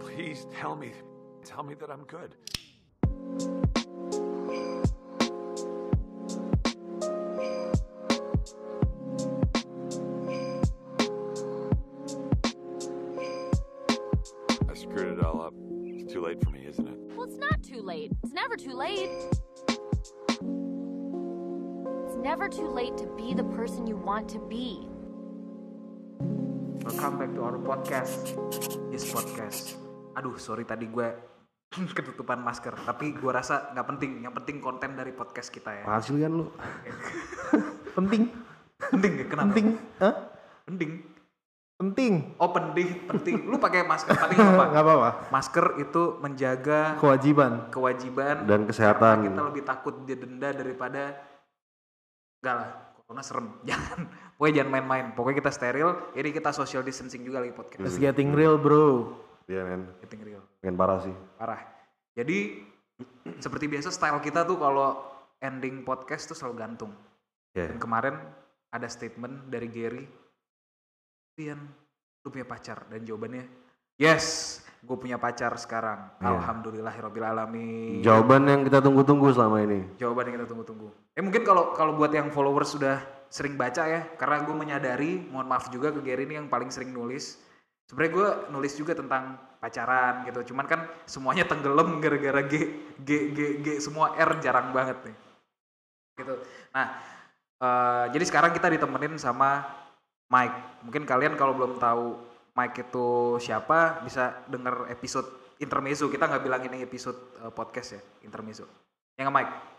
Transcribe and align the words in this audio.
Please 0.00 0.44
tell 0.52 0.74
me, 0.74 0.90
tell 1.44 1.62
me 1.62 1.74
that 1.74 1.88
I'm 1.88 2.02
good. 2.04 2.34
I 14.68 14.74
screwed 14.74 15.16
it 15.16 15.24
all 15.24 15.40
up. 15.40 15.54
It's 15.84 16.12
too 16.12 16.22
late 16.22 16.42
for 16.42 16.50
me, 16.50 16.66
isn't 16.66 16.88
it? 16.88 16.98
Well, 17.14 17.28
it's 17.28 17.38
not 17.38 17.62
too 17.62 17.80
late. 17.80 18.10
It's 18.24 18.32
never 18.32 18.56
too 18.56 18.74
late. 18.74 19.08
It's 22.04 22.16
never 22.16 22.48
too 22.48 22.68
late 22.68 22.96
to 22.96 23.06
be 23.16 23.32
the 23.32 23.44
person 23.44 23.86
you 23.86 23.96
want 23.96 24.28
to 24.30 24.40
be. 24.40 24.88
Welcome 26.84 27.18
back 27.20 27.32
to 27.34 27.42
our 27.44 27.58
podcast. 27.58 28.90
This 28.90 29.04
podcast. 29.12 29.83
Aduh, 30.14 30.38
sorry 30.38 30.62
tadi 30.62 30.86
gue 30.86 31.08
ketutupan 31.96 32.38
masker. 32.38 32.74
Tapi 32.86 33.14
gue 33.18 33.30
rasa 33.30 33.74
nggak 33.74 33.86
penting. 33.94 34.12
Yang 34.22 34.34
penting 34.42 34.56
konten 34.62 34.94
dari 34.94 35.10
podcast 35.10 35.50
kita 35.50 35.82
ya. 35.82 35.84
Hasil 35.86 36.18
kan 36.18 36.32
lu. 36.32 36.46
penting 37.98 38.30
Penting 38.90 39.12
ya? 39.22 39.24
Kenapa? 39.26 39.46
penting 39.50 39.66
Hah? 40.02 40.14
Penting. 40.66 40.90
penting 41.74 42.38
Oh 42.38 42.54
penting, 42.54 43.02
penting. 43.10 43.34
Lu 43.50 43.58
pakai 43.58 43.82
masker 43.82 44.14
nggak 44.14 44.30
apa. 44.30 44.64
nggak 44.72 44.84
apa-apa 44.86 45.10
Masker 45.34 45.66
itu 45.82 46.02
menjaga 46.22 46.94
kewajiban 47.02 47.66
kewajiban 47.74 48.46
Dan 48.46 48.64
kesehatan. 48.64 49.26
Kita 49.26 49.42
lebih 49.42 49.62
takut 49.66 49.94
didenda 50.06 50.54
daripada 50.54 51.18
enggak 52.40 52.54
lah. 52.54 52.70
Corona 53.04 53.22
serem. 53.26 53.46
Jangan. 53.68 54.00
Pokoknya 54.34 54.54
jangan 54.62 54.70
main-main. 54.70 55.06
Pokoknya 55.14 55.36
kita 55.44 55.52
steril. 55.54 55.88
Ini 56.14 56.30
kita 56.34 56.50
social 56.50 56.82
distancing 56.82 57.22
juga 57.22 57.38
lagi 57.42 57.54
podcast. 57.54 57.86
it's 57.86 58.00
getting 58.00 58.34
real 58.34 58.58
bro 58.58 59.14
Iya 59.44 59.60
men, 59.62 59.82
Getting 60.00 60.22
real. 60.24 60.42
pengen 60.58 60.74
parah 60.74 60.98
sih. 60.98 61.12
parah 61.36 61.60
jadi 62.14 62.64
seperti 63.44 63.66
biasa 63.66 63.88
style 63.88 64.18
kita 64.18 64.42
tuh 64.42 64.56
kalau 64.56 64.96
ending 65.38 65.82
podcast 65.82 66.24
tuh 66.24 66.34
selalu 66.34 66.54
gantung 66.58 66.92
Iya. 67.52 67.70
dan 67.70 67.78
kemarin 67.78 68.14
ada 68.68 68.88
statement 68.88 69.46
dari 69.46 69.68
Gary 69.68 70.04
Pian 71.32 71.60
lu 72.20 72.28
punya 72.28 72.42
pacar 72.42 72.88
dan 72.88 73.02
jawabannya 73.02 73.44
yes 73.94 74.58
gue 74.80 74.96
punya 74.96 75.16
pacar 75.16 75.52
sekarang 75.54 76.08
Iya. 76.16 76.28
alhamdulillahirobbil 76.30 77.22
alamin 77.22 78.00
Jawaban 78.00 78.42
yang 78.44 78.60
kita 78.62 78.80
tunggu-tunggu 78.80 79.28
selama 79.30 79.60
ini. 79.60 79.84
jawaban 79.96 80.24
yang 80.26 80.34
kita 80.38 80.48
tunggu-tunggu 80.48 80.88
eh 81.10 81.22
mungkin 81.22 81.42
kalau 81.42 81.70
kalau 81.72 81.92
buat 81.94 82.10
yang 82.10 82.28
followers 82.28 82.72
sudah 82.72 82.98
sering 83.28 83.54
baca 83.54 83.84
ya 83.84 84.08
karena 84.14 84.40
gue 84.40 84.54
menyadari 84.54 85.10
mohon 85.26 85.44
maaf 85.44 85.68
juga 85.68 85.90
ke 85.90 86.00
Gary 86.00 86.24
ini 86.24 86.34
yang 86.36 86.48
paling 86.48 86.70
sering 86.70 86.90
nulis 86.90 87.38
sebenarnya 87.88 88.12
gue 88.12 88.28
nulis 88.52 88.72
juga 88.76 88.92
tentang 88.96 89.36
pacaran 89.60 90.28
gitu. 90.28 90.52
Cuman 90.52 90.66
kan 90.68 90.80
semuanya 91.08 91.48
tenggelam 91.48 92.00
gara-gara 92.00 92.44
G 92.44 92.54
G 93.00 93.10
G 93.32 93.38
G. 93.64 93.66
Semua 93.80 94.12
R 94.16 94.40
jarang 94.40 94.72
banget 94.72 95.00
nih. 95.04 95.16
Gitu. 96.20 96.34
Nah 96.72 96.86
eh, 97.60 98.04
jadi 98.12 98.24
sekarang 98.28 98.52
kita 98.52 98.68
ditemenin 98.72 99.16
sama 99.16 99.64
Mike. 100.28 100.84
Mungkin 100.88 101.04
kalian 101.08 101.34
kalau 101.36 101.56
belum 101.56 101.80
tahu 101.80 102.16
Mike 102.54 102.86
itu 102.88 103.40
siapa 103.42 104.04
bisa 104.04 104.44
denger 104.48 104.88
episode 104.92 105.56
intermezzo. 105.60 106.06
Kita 106.12 106.28
nggak 106.28 106.44
bilang 106.44 106.62
ini 106.68 106.84
episode 106.84 107.18
eh, 107.40 107.52
podcast 107.52 107.98
ya 107.98 108.02
intermezzo. 108.24 108.68
Yang 109.16 109.30
Mike 109.30 109.73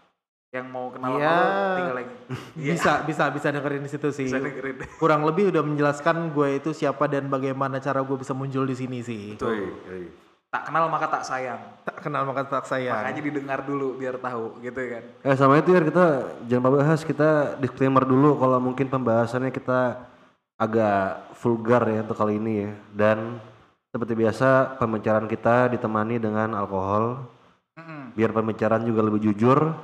yang 0.56 0.68
mau 0.72 0.88
kenal 0.88 1.20
Iya. 1.20 1.28
sama 1.28 1.44
lo 1.44 1.76
tinggal 1.76 1.96
lagi 1.96 2.14
Iya, 2.64 2.72
bisa 2.74 2.92
bisa 3.04 3.24
bisa 3.30 3.48
dengerin 3.52 3.84
di 3.84 3.92
situ 3.92 4.08
sih 4.10 4.26
bisa 4.26 4.40
dengerin 4.40 4.76
kurang 5.02 5.28
lebih 5.28 5.52
udah 5.52 5.62
menjelaskan 5.62 6.32
gue 6.32 6.48
itu 6.58 6.72
siapa 6.72 7.06
dan 7.06 7.28
bagaimana 7.28 7.78
cara 7.78 8.00
gue 8.00 8.16
bisa 8.16 8.32
muncul 8.32 8.64
di 8.64 8.74
sini 8.74 9.04
sih 9.04 9.36
Betul. 9.36 9.76
tak 10.48 10.72
kenal 10.72 10.88
maka 10.88 11.12
tak 11.12 11.24
sayang 11.28 11.60
tak 11.84 12.00
kenal 12.00 12.24
maka 12.24 12.48
tak 12.48 12.64
sayang 12.64 12.96
makanya 12.96 13.22
didengar 13.22 13.60
dulu 13.62 14.00
biar 14.00 14.16
tahu 14.16 14.64
gitu 14.64 14.80
kan 14.80 15.04
Eh 15.22 15.36
sama 15.36 15.60
itu 15.60 15.70
ya 15.70 15.84
kita 15.84 16.06
jangan 16.48 16.72
bahas 16.72 17.04
kita 17.04 17.60
disclaimer 17.60 18.08
dulu 18.08 18.40
kalau 18.40 18.64
mungkin 18.64 18.88
pembahasannya 18.88 19.52
kita 19.52 20.00
agak 20.56 21.36
vulgar 21.36 21.84
ya 21.84 22.00
untuk 22.08 22.16
kali 22.16 22.40
ini 22.40 22.54
ya. 22.64 22.72
Dan 22.96 23.44
seperti 23.92 24.16
biasa 24.16 24.80
pembicaraan 24.80 25.28
kita 25.28 25.68
ditemani 25.68 26.16
dengan 26.16 26.56
alkohol. 26.56 27.28
Mm-mm. 27.76 28.16
Biar 28.16 28.32
pembicaraan 28.32 28.88
juga 28.88 29.04
lebih 29.04 29.20
jujur. 29.22 29.76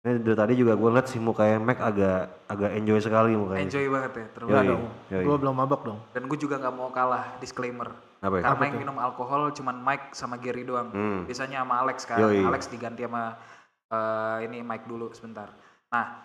Ini 0.00 0.24
dari 0.24 0.32
tadi 0.32 0.56
juga 0.56 0.72
gue 0.80 0.90
liat 0.96 1.12
si 1.12 1.20
mukanya 1.20 1.60
Mac 1.60 1.76
agak 1.76 2.48
agak 2.48 2.72
enjoy 2.72 3.04
sekali 3.04 3.36
mukanya. 3.36 3.68
enjoy 3.68 3.84
banget 3.92 4.12
ya 4.16 4.26
Yoi, 4.48 4.64
dong. 4.64 4.82
gue 5.12 5.36
belum 5.36 5.52
mabok 5.52 5.80
dong. 5.84 6.00
Dan 6.16 6.24
gue 6.24 6.38
juga 6.40 6.56
nggak 6.56 6.72
mau 6.72 6.88
kalah 6.88 7.36
disclaimer. 7.36 7.92
Apa 8.24 8.40
ya? 8.40 8.42
karena 8.48 8.64
yang 8.64 8.78
minum 8.80 8.96
alkohol 8.96 9.52
cuman 9.52 9.76
Mike 9.76 10.16
sama 10.16 10.40
Gary 10.40 10.64
doang. 10.64 10.88
Hmm. 10.88 11.28
biasanya 11.28 11.60
sama 11.60 11.84
Alex 11.84 12.08
kan. 12.08 12.16
Yoi. 12.16 12.40
Alex 12.40 12.72
diganti 12.72 13.04
sama 13.04 13.36
eh, 13.92 14.36
ini 14.48 14.64
Mike 14.64 14.88
dulu 14.88 15.12
sebentar. 15.12 15.52
Nah 15.92 16.24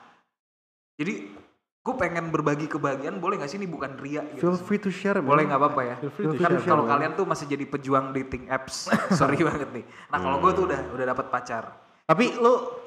jadi 0.96 1.36
gue 1.84 1.96
pengen 2.00 2.32
berbagi 2.32 2.72
kebahagiaan 2.72 3.20
boleh 3.20 3.44
nggak 3.44 3.52
sih 3.52 3.60
ini 3.60 3.68
bukan 3.68 4.00
ria 4.00 4.24
gitu 4.40 4.56
Feel 4.56 4.56
free 4.56 4.80
to 4.80 4.88
share. 4.88 5.20
boleh 5.20 5.52
nggak 5.52 5.60
apa-apa 5.60 5.82
ya? 5.84 5.96
Feel 6.00 6.16
free 6.16 6.28
to 6.32 6.40
kan 6.40 6.56
share, 6.56 6.64
kalau 6.64 6.88
kalian 6.88 7.12
tuh 7.20 7.28
masih 7.28 7.44
jadi 7.44 7.68
pejuang 7.68 8.16
dating 8.16 8.48
apps 8.48 8.88
sorry 9.20 9.44
banget 9.44 9.68
nih. 9.76 9.84
Nah 10.16 10.24
kalau 10.24 10.40
gue 10.40 10.52
tuh 10.56 10.64
udah 10.64 10.80
udah 10.96 11.06
dapat 11.12 11.28
pacar. 11.28 11.76
Tapi 12.08 12.40
lu 12.40 12.85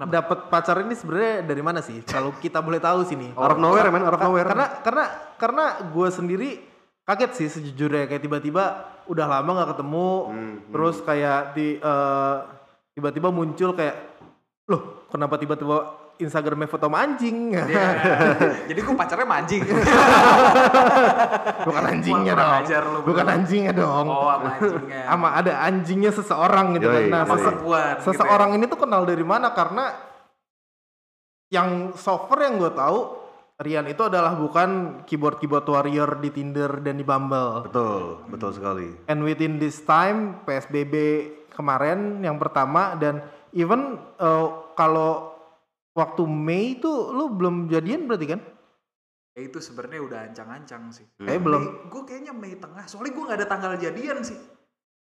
Kenapa? 0.00 0.16
dapat 0.16 0.38
pacar 0.48 0.80
ini 0.80 0.96
sebenarnya 0.96 1.44
dari 1.44 1.60
mana 1.60 1.84
sih? 1.84 2.00
Kalau 2.08 2.32
kita 2.40 2.64
boleh 2.64 2.80
tahu 2.80 3.04
sini. 3.04 3.28
Out 3.36 3.52
of 3.52 3.60
nowhere 3.60 3.92
man, 3.92 4.08
out 4.08 4.16
of 4.16 4.20
nowhere. 4.24 4.48
karena 4.48 4.66
karena 4.80 5.04
karena 5.36 5.64
gue 5.92 6.08
sendiri 6.08 6.48
kaget 7.04 7.30
sih 7.36 7.48
sejujurnya. 7.52 8.08
Kayak 8.08 8.24
tiba-tiba 8.24 8.64
udah 9.12 9.26
lama 9.28 9.50
nggak 9.60 9.70
ketemu. 9.76 10.08
Hmm, 10.32 10.54
terus 10.72 10.96
kayak 11.04 11.52
di 11.52 11.76
eh, 11.76 12.36
tiba-tiba 12.96 13.28
muncul 13.28 13.76
kayak 13.76 13.96
loh 14.72 15.04
kenapa 15.12 15.36
tiba-tiba 15.36 16.00
Instagramnya 16.20 16.68
foto 16.68 16.88
anjing? 16.92 17.52
Iya. 17.52 17.88
jadi 18.72 18.80
gue 18.80 18.94
pacarnya 18.96 19.28
mancing 19.28 19.64
bukan 21.64 21.82
anjingnya 21.86 22.32
dong 22.36 22.52
ajar 22.64 22.82
lu, 22.84 22.98
bukan 23.06 23.24
bener. 23.26 23.36
anjingnya 23.38 23.72
dong 23.74 24.06
oh 24.08 24.28
sama 24.30 24.48
anjingnya 24.56 25.02
sama 25.10 25.28
ada 25.34 25.52
anjingnya 25.62 26.10
seseorang 26.14 26.66
gitu 26.78 26.86
kan 26.88 27.02
nah 27.10 27.22
sese- 27.26 27.54
gitu 27.56 27.66
ya. 27.72 27.84
seseorang 28.02 28.50
ini 28.56 28.64
tuh 28.66 28.78
kenal 28.80 29.02
dari 29.06 29.24
mana 29.24 29.52
karena 29.54 29.84
yang 31.50 31.94
software 31.98 32.46
yang 32.46 32.62
gue 32.62 32.72
tahu 32.72 33.20
Rian 33.60 33.84
itu 33.92 34.00
adalah 34.00 34.40
bukan 34.40 35.04
keyboard 35.04 35.36
keyboard 35.36 35.68
warrior 35.68 36.16
di 36.16 36.32
Tinder 36.32 36.80
dan 36.80 36.96
di 36.96 37.04
Bumble. 37.04 37.68
Betul, 37.68 38.24
betul 38.32 38.56
sekali. 38.56 38.88
And 39.04 39.20
within 39.20 39.60
this 39.60 39.84
time 39.84 40.40
PSBB 40.48 41.28
kemarin 41.52 42.24
yang 42.24 42.40
pertama 42.40 42.96
dan 42.96 43.20
even 43.52 44.00
eh, 44.16 44.48
kalau 44.72 45.36
waktu 45.92 46.24
Mei 46.24 46.80
itu 46.80 46.88
lu 46.88 47.36
belum 47.36 47.68
jadian 47.68 48.08
berarti 48.08 48.26
kan? 48.32 48.40
Ya 49.40 49.48
itu 49.48 49.56
sebenarnya 49.56 50.04
udah 50.04 50.18
ancang-ancang 50.28 50.92
sih. 50.92 51.08
Kayak 51.16 51.40
belum. 51.40 51.88
Gue 51.88 52.02
kayaknya 52.04 52.36
Mei 52.36 52.60
tengah. 52.60 52.84
Soalnya 52.84 53.16
gue 53.16 53.24
nggak 53.24 53.38
ada 53.40 53.48
tanggal 53.48 53.72
jadian 53.80 54.20
sih. 54.20 54.36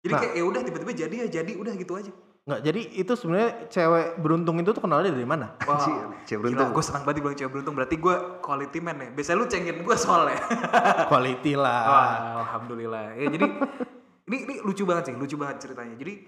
Jadi 0.03 0.12
Nah. 0.12 0.20
kayak 0.26 0.34
ya 0.34 0.44
udah 0.50 0.60
tiba-tiba 0.66 0.92
jadi 0.98 1.14
ya 1.14 1.26
jadi 1.31 1.53
udah 1.54 1.75
gitu 1.78 1.94
aja. 1.94 2.10
Nggak, 2.47 2.60
jadi 2.62 2.81
itu 2.94 3.12
sebenarnya 3.19 3.50
cewek 3.66 4.06
beruntung 4.22 4.56
itu 4.62 4.70
tuh 4.70 4.78
kenalnya 4.78 5.10
dari 5.10 5.26
mana? 5.26 5.59
Wah, 5.66 5.82
cewek 6.26 6.47
beruntung. 6.47 6.70
Gue 6.75 6.84
senang 6.87 7.03
banget 7.03 7.19
dibilang 7.22 7.38
cewek 7.38 7.53
beruntung. 7.54 7.75
Berarti 7.75 7.97
gue 7.98 8.14
quality 8.42 8.78
man 8.82 8.97
ya. 9.03 9.09
Biasanya 9.14 9.37
lu 9.38 9.47
cengin 9.50 9.76
gue 9.82 9.97
soalnya. 9.98 10.38
Quality 11.10 11.53
lah. 11.58 11.82
Wah, 11.87 12.14
alhamdulillah. 12.47 13.19
Ya 13.19 13.26
jadi 13.31 13.47
ini 14.31 14.37
ini 14.47 14.54
lucu 14.62 14.82
banget 14.87 15.10
sih, 15.10 15.14
lucu 15.19 15.34
banget 15.34 15.66
ceritanya. 15.66 15.94
Jadi 15.98 16.22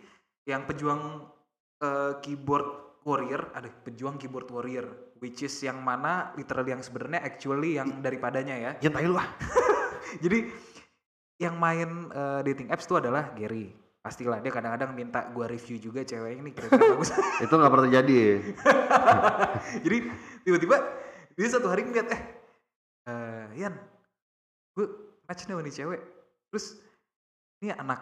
yang 0.47 0.67
pejuang 0.67 1.23
eh, 1.83 2.13
keyboard 2.19 2.67
warrior, 3.07 3.55
ada 3.55 3.71
pejuang 3.71 4.19
keyboard 4.19 4.51
warrior, 4.51 5.08
which 5.19 5.43
is 5.43 5.55
yang 5.61 5.79
mana 5.79 6.31
literally 6.35 6.73
yang 6.73 6.83
sebenarnya 6.83 7.21
actually 7.23 7.77
yang 7.77 8.01
daripadanya 8.01 8.55
ya. 8.57 8.71
Ya 8.79 8.91
tai 8.91 9.07
lu 9.07 9.19
ah. 9.19 9.29
Jadi 10.25 10.49
yang 11.39 11.55
main 11.59 12.11
eh, 12.11 12.41
dating 12.47 12.69
apps 12.71 12.87
itu 12.87 12.99
adalah 12.99 13.31
Gary. 13.35 13.71
Pastilah 13.99 14.39
dia 14.41 14.55
kadang-kadang 14.55 14.95
minta 14.95 15.27
gua 15.35 15.51
review 15.51 15.77
juga 15.79 16.01
cewek 16.07 16.39
ini 16.39 16.51
kira-kira 16.55 16.81
bagus. 16.97 17.11
Itu 17.43 17.55
nggak 17.55 17.71
pernah 17.71 17.85
terjadi. 17.91 18.19
Jadi 19.85 19.97
tiba-tiba 20.47 20.77
dia 21.35 21.47
satu 21.51 21.67
hari 21.71 21.87
ngeliat 21.87 22.09
eh 22.15 22.23
eh 23.09 23.45
Yan, 23.59 23.75
gue 24.75 24.87
match 25.27 25.47
nih 25.47 25.55
nih 25.59 25.75
cewek. 25.75 26.01
Terus 26.49 26.67
ini 27.61 27.75
anak 27.75 28.01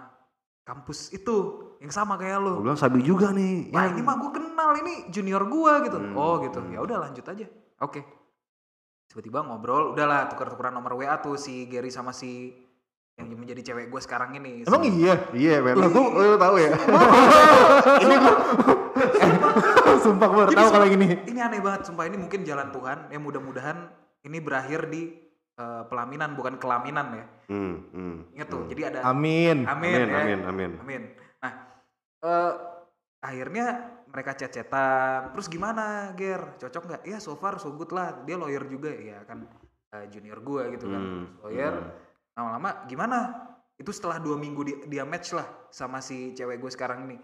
kampus 0.66 1.10
itu 1.10 1.34
yang 1.80 1.92
sama 1.94 2.18
kayak 2.18 2.42
Gue 2.42 2.60
lo. 2.60 2.62
bilang 2.64 2.78
sabi 2.78 3.00
juga 3.02 3.32
nih. 3.32 3.72
Wah 3.72 3.86
ini 3.88 4.00
mah 4.02 4.16
gue 4.20 4.30
kenal 4.30 4.45
ini 4.76 5.08
junior 5.08 5.44
gua 5.44 5.84
gitu. 5.84 5.98
Hmm, 5.98 6.16
Oh 6.16 6.40
gitu. 6.40 6.58
hmm. 6.60 6.72
Ya 6.72 6.80
udah 6.80 6.96
lanjut 7.02 7.24
aja. 7.24 7.46
Oke. 7.80 8.00
Tiba-tiba 9.06 9.40
ngobrol, 9.40 9.94
udahlah 9.94 10.26
tukar-tukaran 10.26 10.74
nomor 10.74 10.98
WA 10.98 11.16
tuh 11.20 11.38
si 11.38 11.64
Gary 11.66 11.88
sama 11.88 12.10
si 12.10 12.52
yang 13.16 13.32
menjadi 13.32 13.72
cewek 13.72 13.88
gue 13.88 14.00
sekarang 14.02 14.36
ini. 14.36 14.68
Emang 14.68 14.82
Si- 14.84 14.92
iya? 15.00 15.14
Iya, 15.32 15.56
men. 15.64 15.80
Lu, 15.80 15.88
lu 16.12 16.36
tahu 16.36 16.56
ya? 16.60 16.68
ini 17.96 18.14
gua 18.20 18.34
sumpah 20.04 20.28
gue 20.28 20.44
tahu 20.52 20.68
kalau 20.68 20.86
gini. 20.86 21.06
Ini 21.24 21.40
aneh 21.40 21.60
banget, 21.64 21.88
sumpah 21.88 22.04
ini 22.04 22.16
mungkin 22.20 22.44
jalan 22.44 22.68
Tuhan. 22.72 23.08
Ya 23.08 23.16
mudah-mudahan 23.16 23.88
ini 24.20 24.38
berakhir 24.42 24.92
di 24.92 25.16
eh, 25.56 25.82
pelaminan 25.88 26.36
bukan 26.36 26.60
kelaminan 26.60 27.06
ya. 27.16 27.24
Hmm, 27.48 27.74
hmm. 27.88 28.16
Ingat 28.36 28.48
tuh. 28.52 28.62
Jadi 28.68 28.82
ada 28.84 28.98
Amin. 29.06 29.64
Amin, 29.64 29.96
Amin, 29.96 30.08
ya. 30.12 30.18
amin, 30.20 30.38
amin. 30.44 30.70
Amin. 30.82 31.02
Nah, 31.40 31.52
eh 32.20 32.52
akhirnya 33.24 33.95
mereka 34.16 34.32
chat-chatan. 34.32 35.36
Terus 35.36 35.46
gimana, 35.52 36.16
Ger? 36.16 36.56
Cocok 36.56 36.82
nggak? 36.88 37.02
Iya, 37.04 37.20
so 37.20 37.36
far 37.36 37.60
so 37.60 37.68
good 37.76 37.92
lah. 37.92 38.24
Dia 38.24 38.40
lawyer 38.40 38.64
juga, 38.64 38.88
ya 38.88 39.20
kan 39.28 39.44
eh, 39.92 40.08
junior 40.08 40.40
gua 40.40 40.72
gitu 40.72 40.88
kan. 40.88 41.02
Hmm, 41.04 41.24
Lawyer. 41.44 41.74
hmm. 41.76 41.92
Lama-lama 42.32 42.70
gimana? 42.88 43.18
Itu 43.76 43.92
setelah 43.92 44.16
dua 44.16 44.40
minggu 44.40 44.64
dia, 44.64 44.76
dia 44.88 45.04
match 45.04 45.36
lah 45.36 45.44
sama 45.68 46.00
si 46.00 46.32
cewek 46.32 46.56
gue 46.56 46.72
sekarang 46.72 47.04
ini. 47.04 47.20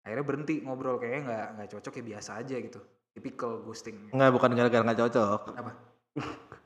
Akhirnya 0.00 0.24
berhenti 0.24 0.64
ngobrol 0.64 0.96
kayaknya 0.96 1.20
nggak 1.28 1.46
nggak 1.60 1.68
cocok 1.76 1.92
ya 2.00 2.04
biasa 2.16 2.30
aja 2.40 2.56
gitu. 2.56 2.80
Typical 3.12 3.60
ghosting. 3.60 4.08
Enggak, 4.08 4.32
bukan 4.32 4.50
gara-gara 4.56 4.80
nggak 4.80 5.00
cocok. 5.04 5.40
Apa? 5.60 5.72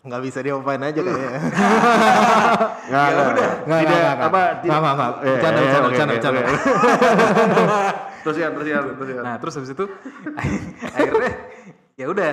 Nggak 0.06 0.20
bisa 0.22 0.38
diapain 0.38 0.82
aja 0.86 1.00
kayaknya. 1.02 1.30
Nggak, 2.86 3.06
Ya 3.10 3.10
nggak. 3.10 3.26
udah. 3.34 3.50
Nggak, 3.66 3.80
Tidak, 3.82 3.98
nggak, 3.98 4.14
nggak. 4.14 4.30
apa, 4.30 4.40
Nggak, 4.62 4.78
nggak, 4.78 4.94
nggak. 6.30 6.46
Terus 8.24 8.36
ya, 8.38 8.48
terus 8.50 8.66
ya, 8.66 8.78
terus 8.82 9.08
ya. 9.10 9.20
Nah 9.22 9.36
terus 9.38 9.54
habis 9.58 9.70
itu 9.72 9.84
akhirnya 10.96 11.32
ya 11.94 12.06
udah. 12.08 12.32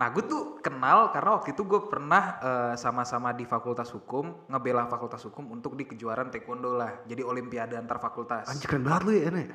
Nah 0.00 0.08
gue 0.16 0.24
tuh 0.24 0.42
kenal 0.64 1.12
karena 1.12 1.30
waktu 1.36 1.52
itu 1.52 1.62
gue 1.68 1.80
pernah 1.92 2.24
eh, 2.40 2.74
sama-sama 2.80 3.36
di 3.36 3.44
fakultas 3.44 3.92
hukum 3.92 4.48
ngebela 4.48 4.88
fakultas 4.88 5.20
hukum 5.28 5.52
untuk 5.52 5.76
di 5.76 5.84
kejuaraan 5.84 6.32
taekwondo 6.32 6.72
lah. 6.72 7.04
Jadi 7.04 7.20
olimpiade 7.20 7.76
antar 7.76 8.00
fakultas. 8.00 8.48
Anjir 8.48 8.64
keren 8.64 8.84
banget 8.88 9.02
lu 9.04 9.12
ya, 9.12 9.28
Nek. 9.28 9.48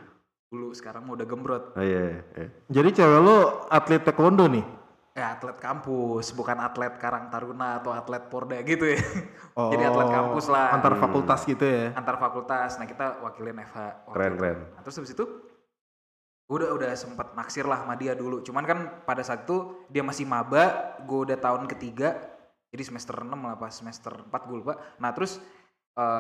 Dulu 0.54 0.70
sekarang 0.78 1.10
mau 1.10 1.18
udah 1.18 1.26
gembrot. 1.26 1.64
Oh 1.74 1.82
iya, 1.82 2.22
iya. 2.38 2.48
Jadi 2.70 2.90
cewek 2.94 3.20
lo 3.26 3.66
atlet 3.74 4.06
taekwondo 4.06 4.46
nih? 4.46 4.66
Ya 5.16 5.32
atlet 5.32 5.56
kampus, 5.58 6.36
bukan 6.36 6.60
atlet 6.60 6.92
Karang 7.00 7.32
Taruna 7.32 7.80
atau 7.80 7.96
atlet 7.96 8.28
Porda 8.28 8.60
gitu 8.68 8.84
ya. 8.84 9.00
Jadi 9.74 9.84
atlet 9.88 10.12
kampus 10.12 10.46
lah. 10.52 10.76
Oh, 10.76 10.78
Antar 10.78 10.94
fakultas 11.00 11.42
gitu 11.48 11.64
ya? 11.64 11.96
antar 11.96 12.20
fakultas. 12.20 12.76
Nah 12.78 12.86
kita 12.86 13.24
wakilin 13.24 13.64
FH. 13.64 14.12
Keren, 14.12 14.34
keren. 14.36 14.58
Nah, 14.76 14.82
terus 14.84 15.00
habis 15.00 15.16
itu 15.16 15.24
udah 16.46 16.78
udah 16.78 16.92
sempat 16.94 17.34
naksir 17.34 17.66
lah 17.66 17.82
sama 17.82 17.98
dia 17.98 18.14
dulu. 18.14 18.42
Cuman 18.46 18.64
kan 18.66 18.80
pada 19.04 19.26
saat 19.26 19.50
itu 19.50 19.86
dia 19.90 20.06
masih 20.06 20.30
maba, 20.30 20.98
gue 21.02 21.20
udah 21.30 21.38
tahun 21.42 21.66
ketiga. 21.66 22.18
Jadi 22.70 22.84
semester 22.92 23.16
6 23.24 23.32
lah 23.32 23.56
pas 23.58 23.74
semester 23.74 24.14
4 24.14 24.50
gue 24.50 24.58
lupa. 24.62 24.78
Nah 25.02 25.10
terus 25.16 25.42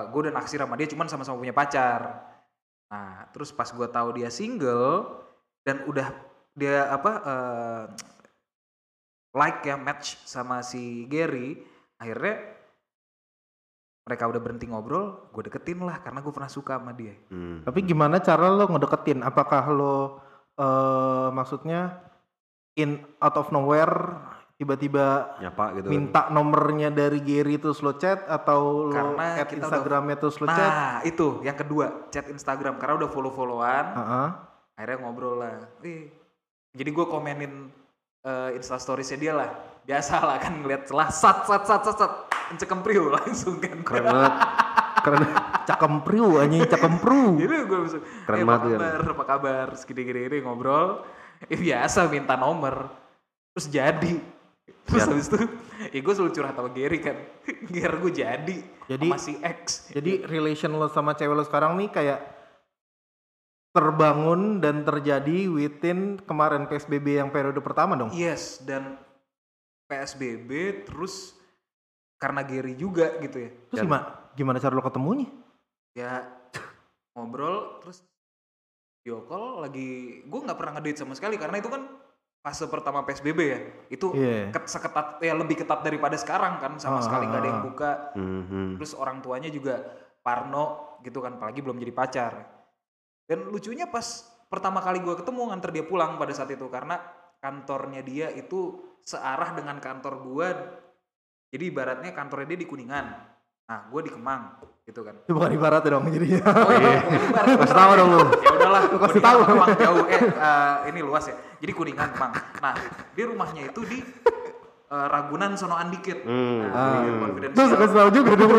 gue 0.10 0.20
udah 0.26 0.34
naksir 0.34 0.64
sama 0.64 0.80
dia 0.80 0.88
cuman 0.88 1.06
sama-sama 1.12 1.38
punya 1.38 1.54
pacar. 1.54 2.32
Nah 2.90 3.28
terus 3.36 3.52
pas 3.52 3.70
gue 3.70 3.88
tahu 3.92 4.18
dia 4.18 4.32
single 4.32 5.26
dan 5.68 5.84
udah 5.86 6.10
dia 6.56 6.88
apa 6.88 7.12
eh, 7.22 7.86
like 9.36 9.62
ya 9.68 9.76
match 9.76 10.16
sama 10.24 10.64
si 10.64 11.04
Gary, 11.12 11.60
akhirnya 12.00 12.56
mereka 14.06 14.30
udah 14.30 14.38
berhenti 14.38 14.70
ngobrol, 14.70 15.34
gue 15.34 15.50
deketin 15.50 15.82
lah 15.82 15.98
karena 15.98 16.22
gue 16.22 16.30
pernah 16.30 16.46
suka 16.48 16.78
sama 16.78 16.94
dia. 16.94 17.18
Hmm. 17.34 17.66
Tapi 17.66 17.82
gimana 17.82 18.22
cara 18.22 18.54
lo 18.54 18.70
ngedeketin? 18.70 19.26
Apakah 19.26 19.66
lo 19.74 20.22
eh 20.56 21.28
maksudnya 21.34 22.00
in 22.78 23.02
out 23.20 23.36
of 23.36 23.50
nowhere 23.52 23.92
tiba-tiba 24.56 25.36
Nyapa 25.44 25.76
gitu. 25.76 25.92
minta 25.92 26.32
nomornya 26.32 26.88
dari 26.88 27.20
Gary 27.20 27.60
terus 27.60 27.84
lo 27.84 28.00
chat 28.00 28.24
atau 28.24 28.88
lo 28.88 28.96
Karena 28.96 29.36
add 29.36 29.52
kita 29.52 29.68
udah- 29.68 29.68
Instagramnya 29.68 30.16
terus 30.16 30.38
lo 30.40 30.48
chat? 30.48 30.70
Nah 30.72 30.96
itu 31.04 31.44
yang 31.44 31.58
kedua 31.58 32.08
chat 32.08 32.30
Instagram 32.30 32.80
karena 32.80 33.04
udah 33.04 33.10
follow 33.12 33.34
followan 33.34 33.86
Heeh. 34.00 34.28
akhirnya 34.78 34.98
ngobrol 35.02 35.44
lah. 35.44 35.60
Wih. 35.84 36.08
Jadi 36.72 36.90
gue 36.94 37.06
komenin 37.10 37.68
eh, 38.22 38.56
Insta 38.56 38.78
storiesnya 38.78 39.18
dia 39.18 39.34
lah. 39.36 39.50
Biasa 39.86 40.18
lah 40.18 40.40
kan 40.40 40.56
ngeliat 40.56 40.88
celah 40.88 41.12
sat 41.12 41.46
sat 41.46 41.62
sat 41.68 41.82
sat 41.84 41.98
sat 42.00 42.12
cekem 42.54 42.80
priu 42.80 43.10
langsung 43.16 43.58
kan. 43.58 43.82
Keren 43.82 44.04
banget. 44.06 44.34
Keren. 45.02 45.22
Cakempriu 45.66 46.38
anjing 46.38 46.66
cakempriu. 46.66 47.36
Jadi 47.42 47.54
gue 47.64 47.78
langsung 47.80 48.04
Keren 48.24 48.38
"Eh, 48.38 48.46
banget 48.46 48.62
apa 48.62 48.68
kan." 48.68 48.80
kabar 48.80 49.02
apa 49.08 49.24
kabar 49.26 49.68
segini-gini 49.74 50.38
ngobrol. 50.40 51.02
Eh, 51.44 51.58
biasa 51.58 52.06
minta 52.06 52.34
nomor 52.36 52.90
terus 53.52 53.68
jadi. 53.68 54.14
Terus 54.86 55.02
Ya. 55.02 55.10
habis 55.10 55.28
itu 55.28 55.38
ya 55.90 56.00
gue 56.00 56.14
selalu 56.14 56.32
curhat 56.32 56.54
sama 56.54 56.70
Gary 56.70 57.00
kan. 57.00 57.18
Gary 57.74 57.98
gue 58.00 58.14
jadi. 58.16 58.58
Jadi- 58.86 59.10
sama 59.10 59.18
si 59.18 59.34
X. 59.38 59.90
Jadi 59.90 60.22
relation 60.24 60.70
lo 60.72 60.86
sama 60.88 61.14
cewek 61.14 61.34
lo 61.34 61.44
sekarang 61.44 61.74
nih 61.76 61.90
kayak 61.90 62.20
terbangun 63.72 64.58
dan 64.58 64.82
terjadi 64.82 65.52
within 65.52 66.16
kemarin 66.22 66.64
PSBB 66.64 67.20
yang 67.20 67.28
periode 67.28 67.60
pertama 67.60 67.94
dong. 67.94 68.08
Yes, 68.10 68.64
dan 68.64 68.96
PSBB 69.86 70.50
terus 70.86 71.35
karena 72.16 72.42
Gary 72.42 72.74
juga 72.74 73.16
gitu 73.20 73.38
ya. 73.40 73.50
Terus 73.70 73.82
gimana 73.84 74.04
gimana 74.34 74.58
cara 74.60 74.74
lo 74.74 74.84
ketemunya? 74.84 75.28
Ya 75.94 76.26
ngobrol 77.16 77.80
terus 77.80 78.04
video 79.00 79.24
call 79.24 79.62
lagi 79.64 79.88
gue 80.24 80.40
nggak 80.42 80.58
pernah 80.58 80.74
ngedate 80.80 81.00
sama 81.00 81.14
sekali 81.14 81.38
karena 81.38 81.60
itu 81.60 81.70
kan 81.70 81.86
fase 82.42 82.66
pertama 82.70 83.02
PSBB 83.02 83.40
ya. 83.42 83.60
Itu 83.90 84.14
Iya. 84.14 84.54
ket- 84.54 84.70
seketat 84.70 85.18
ya 85.20 85.34
lebih 85.34 85.62
ketat 85.62 85.82
daripada 85.82 86.14
sekarang 86.14 86.62
kan 86.62 86.78
sama 86.78 87.02
Ah, 87.02 87.04
sekali 87.04 87.26
nggak 87.26 87.42
ada 87.42 87.46
ah, 87.46 87.52
yang 87.52 87.62
ah. 87.62 87.66
buka. 87.66 87.92
Mhm. 88.14 88.66
Terus 88.78 88.92
orang 88.94 89.18
tuanya 89.20 89.50
juga 89.50 89.82
Parno 90.22 90.98
gitu 91.02 91.22
kan 91.22 91.38
apalagi 91.38 91.62
belum 91.62 91.78
jadi 91.78 91.94
pacar. 91.94 92.34
Dan 93.26 93.50
lucunya 93.50 93.86
pas 93.86 94.06
pertama 94.46 94.78
kali 94.78 95.02
gue 95.02 95.18
ketemu 95.18 95.42
nganter 95.50 95.74
dia 95.74 95.86
pulang 95.86 96.18
pada 96.18 96.34
saat 96.34 96.50
itu 96.50 96.66
karena 96.70 97.02
kantornya 97.42 98.02
dia 98.02 98.30
itu 98.30 98.78
searah 99.02 99.54
dengan 99.54 99.78
kantor 99.78 100.22
gue. 100.22 100.48
Jadi 101.56 101.72
ibaratnya 101.72 102.12
kantornya 102.12 102.52
dia 102.52 102.60
di 102.60 102.68
Kuningan. 102.68 103.06
Nah, 103.66 103.80
gue 103.88 104.02
di 104.04 104.12
Kemang 104.12 104.60
gitu 104.84 105.02
kan. 105.02 105.16
Itu 105.24 105.32
bukan 105.40 105.52
ibarat 105.52 105.82
dong 105.82 106.04
jadinya. 106.06 106.44
Oh 106.44 106.74
iya, 106.76 107.00
Kasih 107.64 107.74
tahu 107.74 107.92
dong 107.96 108.10
lu. 108.12 108.22
ya 108.38 108.52
udahlah 108.54 108.82
Lu 108.92 108.98
kasih 109.00 109.22
tahu. 109.24 109.40
Kemang 109.42 109.70
jauh 109.74 110.04
eh 110.06 110.22
eh, 110.22 110.76
ini 110.92 111.00
luas 111.00 111.24
ya 111.24 111.36
jadi 111.56 111.72
kuningan 111.72 112.12
Kemang 112.12 112.34
nah 112.60 112.76
dia 113.16 113.26
rumahnya 113.26 113.66
itu 113.66 113.82
di 113.82 114.04
eh, 114.86 115.08
Ragunan 115.08 115.56
Sonoan 115.56 115.88
dikit 115.90 116.22
Hmm. 116.22 116.68
nah, 116.68 117.02
jadi 117.32 117.56
Terus 117.56 117.72
kasih 117.74 117.96
tahu 117.96 118.10
juga 118.12 118.32
dong 118.36 118.52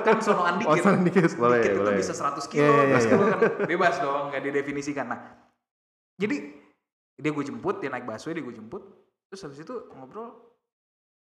kan 0.00 0.16
Sonoan 0.18 0.54
dikit 0.56 0.72
Oh, 0.72 0.76
Sonoan 0.80 1.02
dikit. 1.04 1.22
Boleh, 1.36 1.60
dikit 1.60 1.70
itu 1.70 1.80
boleh. 1.84 1.98
bisa 2.00 2.12
100 2.16 2.40
kilo 2.48 2.64
Iya, 2.64 2.82
iya, 2.82 2.96
100 2.96 3.04
iya. 3.04 3.10
kilo 3.12 3.24
kan 3.28 3.40
bebas 3.68 3.94
dong 4.00 4.22
nggak 4.32 4.42
didefinisikan 4.42 5.06
nah 5.06 5.20
jadi 6.16 6.36
dia 7.14 7.30
gue 7.30 7.44
jemput 7.44 7.78
dia 7.78 7.92
naik 7.92 8.02
busway 8.02 8.32
dia 8.32 8.42
gue 8.42 8.54
jemput 8.56 8.82
terus 9.28 9.44
habis 9.44 9.60
itu 9.60 9.74
ngobrol 9.92 10.40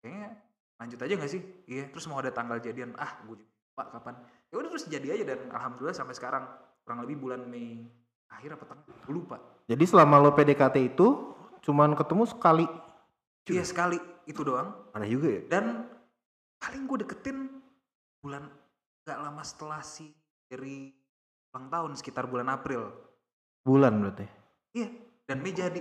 kayaknya 0.01 0.41
lanjut 0.83 0.99
aja 0.99 1.13
nggak 1.15 1.31
sih? 1.31 1.41
Iya 1.71 1.87
terus 1.87 2.05
mau 2.11 2.19
ada 2.19 2.29
tanggal 2.35 2.59
jadian 2.59 2.91
ah 2.99 3.23
gue 3.23 3.39
pak 3.73 3.87
kapan. 3.95 4.19
Ya 4.51 4.59
udah 4.59 4.69
terus 4.69 4.85
jadi 4.91 5.07
aja 5.15 5.23
dan 5.33 5.39
alhamdulillah 5.49 5.95
sampai 5.95 6.13
sekarang 6.13 6.43
kurang 6.83 6.99
lebih 7.07 7.23
bulan 7.23 7.47
Mei 7.47 7.87
akhir 8.27 8.59
apa 8.59 8.63
tengah 8.67 8.83
gue 8.83 9.13
lupa. 9.15 9.39
Jadi 9.71 9.83
selama 9.87 10.19
lo 10.19 10.35
PDKT 10.35 10.75
itu 10.93 11.07
cuman 11.63 11.95
ketemu 11.95 12.23
sekali. 12.27 12.65
iya 13.47 13.63
sekali. 13.63 13.97
Itu 14.27 14.43
doang. 14.43 14.91
Aneh 14.91 15.07
juga 15.07 15.31
ya. 15.31 15.41
dan 15.47 15.87
paling 16.59 16.83
gue 16.83 17.07
deketin 17.07 17.63
bulan 18.19 18.47
nggak 19.03 19.19
lama 19.19 19.43
setelah 19.43 19.79
si 19.83 20.11
dari 20.47 20.91
ulang 21.51 21.67
tahun 21.71 21.91
sekitar 21.95 22.27
bulan 22.27 22.51
April. 22.51 22.91
Bulan 23.63 24.03
berarti. 24.03 24.27
iya 24.75 24.91
dan 25.23 25.39
Mei 25.39 25.55
jadi 25.55 25.79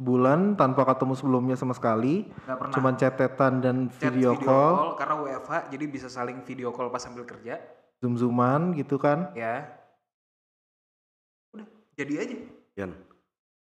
Bulan 0.00 0.56
tanpa 0.56 0.88
ketemu 0.88 1.12
sebelumnya 1.12 1.56
sama 1.60 1.76
sekali. 1.76 2.24
nggak 2.24 2.56
pernah 2.56 2.72
Cuman 2.72 2.94
chattetan 2.96 3.52
dan 3.60 3.76
chat 4.00 4.16
video, 4.16 4.32
call, 4.40 4.96
karena 4.96 5.14
WFH 5.20 5.68
jadi 5.68 5.84
bisa 5.84 6.08
saling 6.08 6.40
video 6.40 6.72
call 6.72 6.88
pas 6.88 7.04
sambil 7.04 7.28
kerja 7.28 7.60
zoom-zooman 8.00 8.72
gitu 8.80 8.96
kan. 8.96 9.28
ya 9.36 9.68
udah 11.52 11.66
jadi 11.94 12.14
aja 12.24 12.36
Yan. 12.80 12.90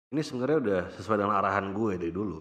Ini 0.08 0.20
sebenarnya 0.24 0.58
udah 0.60 0.80
sesuai 0.96 1.16
dengan 1.20 1.36
arahan 1.36 1.72
gue 1.72 1.92
dari 1.96 2.12
dulu. 2.12 2.40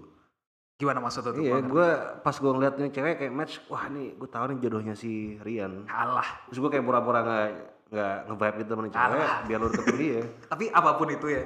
gimana 0.77 1.01
maksudnya 1.01 1.33
tuh 1.33 1.41
Iya, 1.41 1.57
gue 1.65 1.87
pas 2.21 2.35
gue 2.37 2.51
ngeliat 2.53 2.77
nih 2.77 2.91
cewek 2.93 3.15
kayak 3.17 3.33
match, 3.33 3.57
wah 3.65 3.89
nih 3.89 4.13
gue 4.13 4.29
tahu 4.29 4.43
nih 4.53 4.57
jodohnya 4.61 4.93
si 4.93 5.39
Rian. 5.41 5.89
alah 5.89 6.45
Terus 6.51 6.59
gue 6.61 6.69
kayak 6.69 6.85
pura-pura 6.85 7.19
nggak 7.25 7.47
nggak 7.87 8.15
nge-vibe 8.29 8.55
gitu 8.61 8.69
sama 8.75 8.83
cewek, 8.91 9.27
biar 9.47 9.59
lu 9.63 9.67
deketin 9.73 9.95
dia. 9.97 10.21
tapi 10.51 10.65
apa 10.69 10.91
pun 10.99 11.07
itu 11.09 11.27
ya 11.33 11.43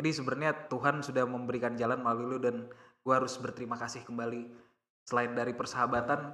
ini 0.00 0.10
sebenarnya 0.10 0.72
Tuhan 0.72 1.04
sudah 1.04 1.28
memberikan 1.28 1.76
jalan 1.76 2.00
melalui 2.00 2.36
lu 2.36 2.38
dan 2.40 2.68
gue 3.02 3.12
harus 3.12 3.36
berterima 3.36 3.76
kasih 3.76 4.06
kembali. 4.06 4.48
Selain 5.04 5.34
dari 5.34 5.52
persahabatan 5.52 6.32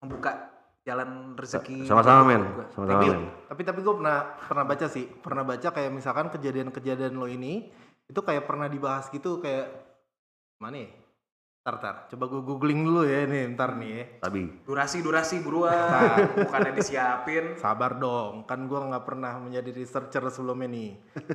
membuka 0.00 0.54
jalan 0.84 1.32
rezeki 1.34 1.88
Sama-sama 1.88 2.28
men, 2.28 2.44
sama-sama 2.76 3.00
Tapi 3.00 3.06
men. 3.08 3.20
tapi 3.48 3.62
tapi 3.64 3.78
gue 3.80 3.94
pernah 3.96 4.18
pernah 4.36 4.64
baca 4.68 4.86
sih, 4.86 5.04
pernah 5.08 5.44
baca 5.44 5.68
kayak 5.72 5.90
misalkan 5.90 6.28
kejadian-kejadian 6.28 7.16
lo 7.16 7.24
ini 7.24 7.72
itu 8.04 8.20
kayak 8.20 8.44
pernah 8.44 8.68
dibahas 8.68 9.08
gitu 9.08 9.40
kayak 9.40 9.72
mana 10.60 10.84
ya? 10.84 10.90
Ntar, 11.64 11.80
ntar. 11.80 11.96
Coba 12.12 12.28
gue 12.28 12.44
googling 12.44 12.84
dulu 12.84 13.08
ya 13.08 13.24
ini 13.24 13.56
ntar 13.56 13.80
nih 13.80 13.88
ya. 13.88 14.04
Tapi 14.20 14.68
durasi 14.68 15.00
durasi 15.00 15.40
buruan 15.40 15.72
bukannya 16.36 16.76
disiapin 16.76 17.56
Sabar 17.56 17.96
dong, 17.96 18.44
kan 18.44 18.68
gue 18.68 18.76
nggak 18.76 19.00
pernah 19.00 19.40
menjadi 19.40 19.72
researcher 19.72 20.20
sebelumnya 20.28 20.68
nih. 20.68 20.90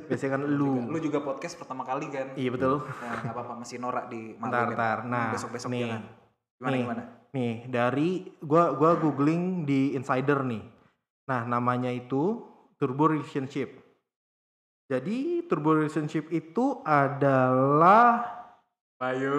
Biasanya 0.06 0.38
kan 0.38 0.42
lu. 0.58 0.86
lu 0.86 0.98
juga 1.02 1.18
podcast 1.18 1.58
pertama 1.58 1.82
kali 1.82 2.06
kan 2.14 2.38
Iya 2.38 2.54
betul. 2.54 2.78
nah 2.78 3.26
nggak 3.26 3.34
apa-apa 3.34 3.54
masih 3.58 3.82
norak 3.82 4.06
di 4.06 4.38
Ntar, 4.38 4.70
ntar. 4.70 4.98
Nah, 5.02 5.34
besok 5.34 5.50
besok 5.50 5.74
nih. 5.74 5.82
jangan 5.90 6.02
gimana 6.06 6.70
Nih. 6.70 6.82
gimana 6.86 7.02
Nih, 7.30 7.54
dari 7.66 8.10
gua 8.38 8.70
gua 8.78 8.94
googling 8.94 9.66
di 9.66 9.98
Insider 9.98 10.46
nih. 10.46 10.62
Nah, 11.26 11.42
namanya 11.42 11.90
itu 11.90 12.38
turbo 12.78 13.10
relationship. 13.10 13.82
Jadi 14.86 15.42
turbo 15.46 15.74
relationship 15.74 16.30
itu 16.30 16.82
adalah 16.82 18.39
Ayo. 19.00 19.32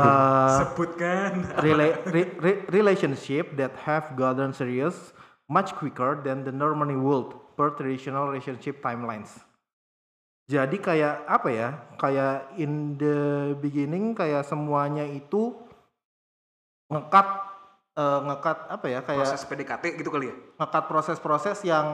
uh, 0.00 0.64
Sebutkan. 0.64 1.44
rela- 1.60 2.00
re- 2.16 2.34
re- 2.40 2.64
relationship 2.72 3.52
that 3.52 3.76
have 3.84 4.16
gotten 4.16 4.56
serious 4.56 5.12
much 5.44 5.76
quicker 5.76 6.24
than 6.24 6.40
the 6.40 6.48
normally 6.48 6.96
would 6.96 7.36
per 7.52 7.76
traditional 7.76 8.32
relationship 8.32 8.80
timelines. 8.80 9.44
Jadi 10.48 10.80
kayak 10.80 11.20
apa 11.28 11.48
ya? 11.52 11.68
Kayak 12.00 12.48
in 12.56 12.96
the 12.96 13.52
beginning 13.60 14.16
kayak 14.16 14.40
semuanya 14.48 15.04
itu 15.04 15.52
ngekat 16.88 17.28
eh, 18.00 18.20
ngekat 18.24 18.58
apa 18.72 18.86
ya? 18.88 18.98
Kayak 19.04 19.20
Proses 19.28 19.44
PDKT 19.44 19.84
gitu 20.00 20.08
kali 20.08 20.32
ya? 20.32 20.36
ngekat 20.64 20.84
proses-proses 20.88 21.60
yang 21.60 21.86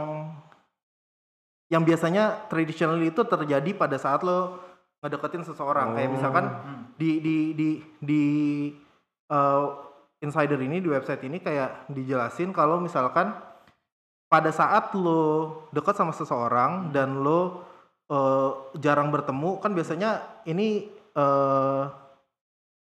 yang 1.71 1.83
biasanya 1.83 2.47
traditionally 2.47 3.11
itu 3.11 3.23
terjadi 3.27 3.71
pada 3.75 3.99
saat 3.99 4.23
lo 4.23 4.70
ngedeketin 5.01 5.45
seseorang. 5.45 5.97
Kayak 5.97 6.11
misalkan 6.13 6.45
di 7.01 7.21
di 7.21 7.37
di 7.57 7.69
di 8.01 8.25
uh, 9.33 9.65
insider 10.21 10.61
ini 10.61 10.85
di 10.85 10.89
website 10.93 11.25
ini 11.25 11.41
kayak 11.41 11.89
dijelasin 11.89 12.53
kalau 12.53 12.77
misalkan 12.81 13.33
pada 14.31 14.53
saat 14.53 14.93
lo 14.95 15.67
deket 15.75 15.97
sama 15.97 16.13
seseorang 16.13 16.93
dan 16.95 17.19
lo 17.25 17.67
uh, 18.13 18.71
jarang 18.79 19.09
bertemu 19.11 19.59
kan 19.59 19.73
biasanya 19.73 20.43
ini 20.47 20.87
uh, 21.17 21.89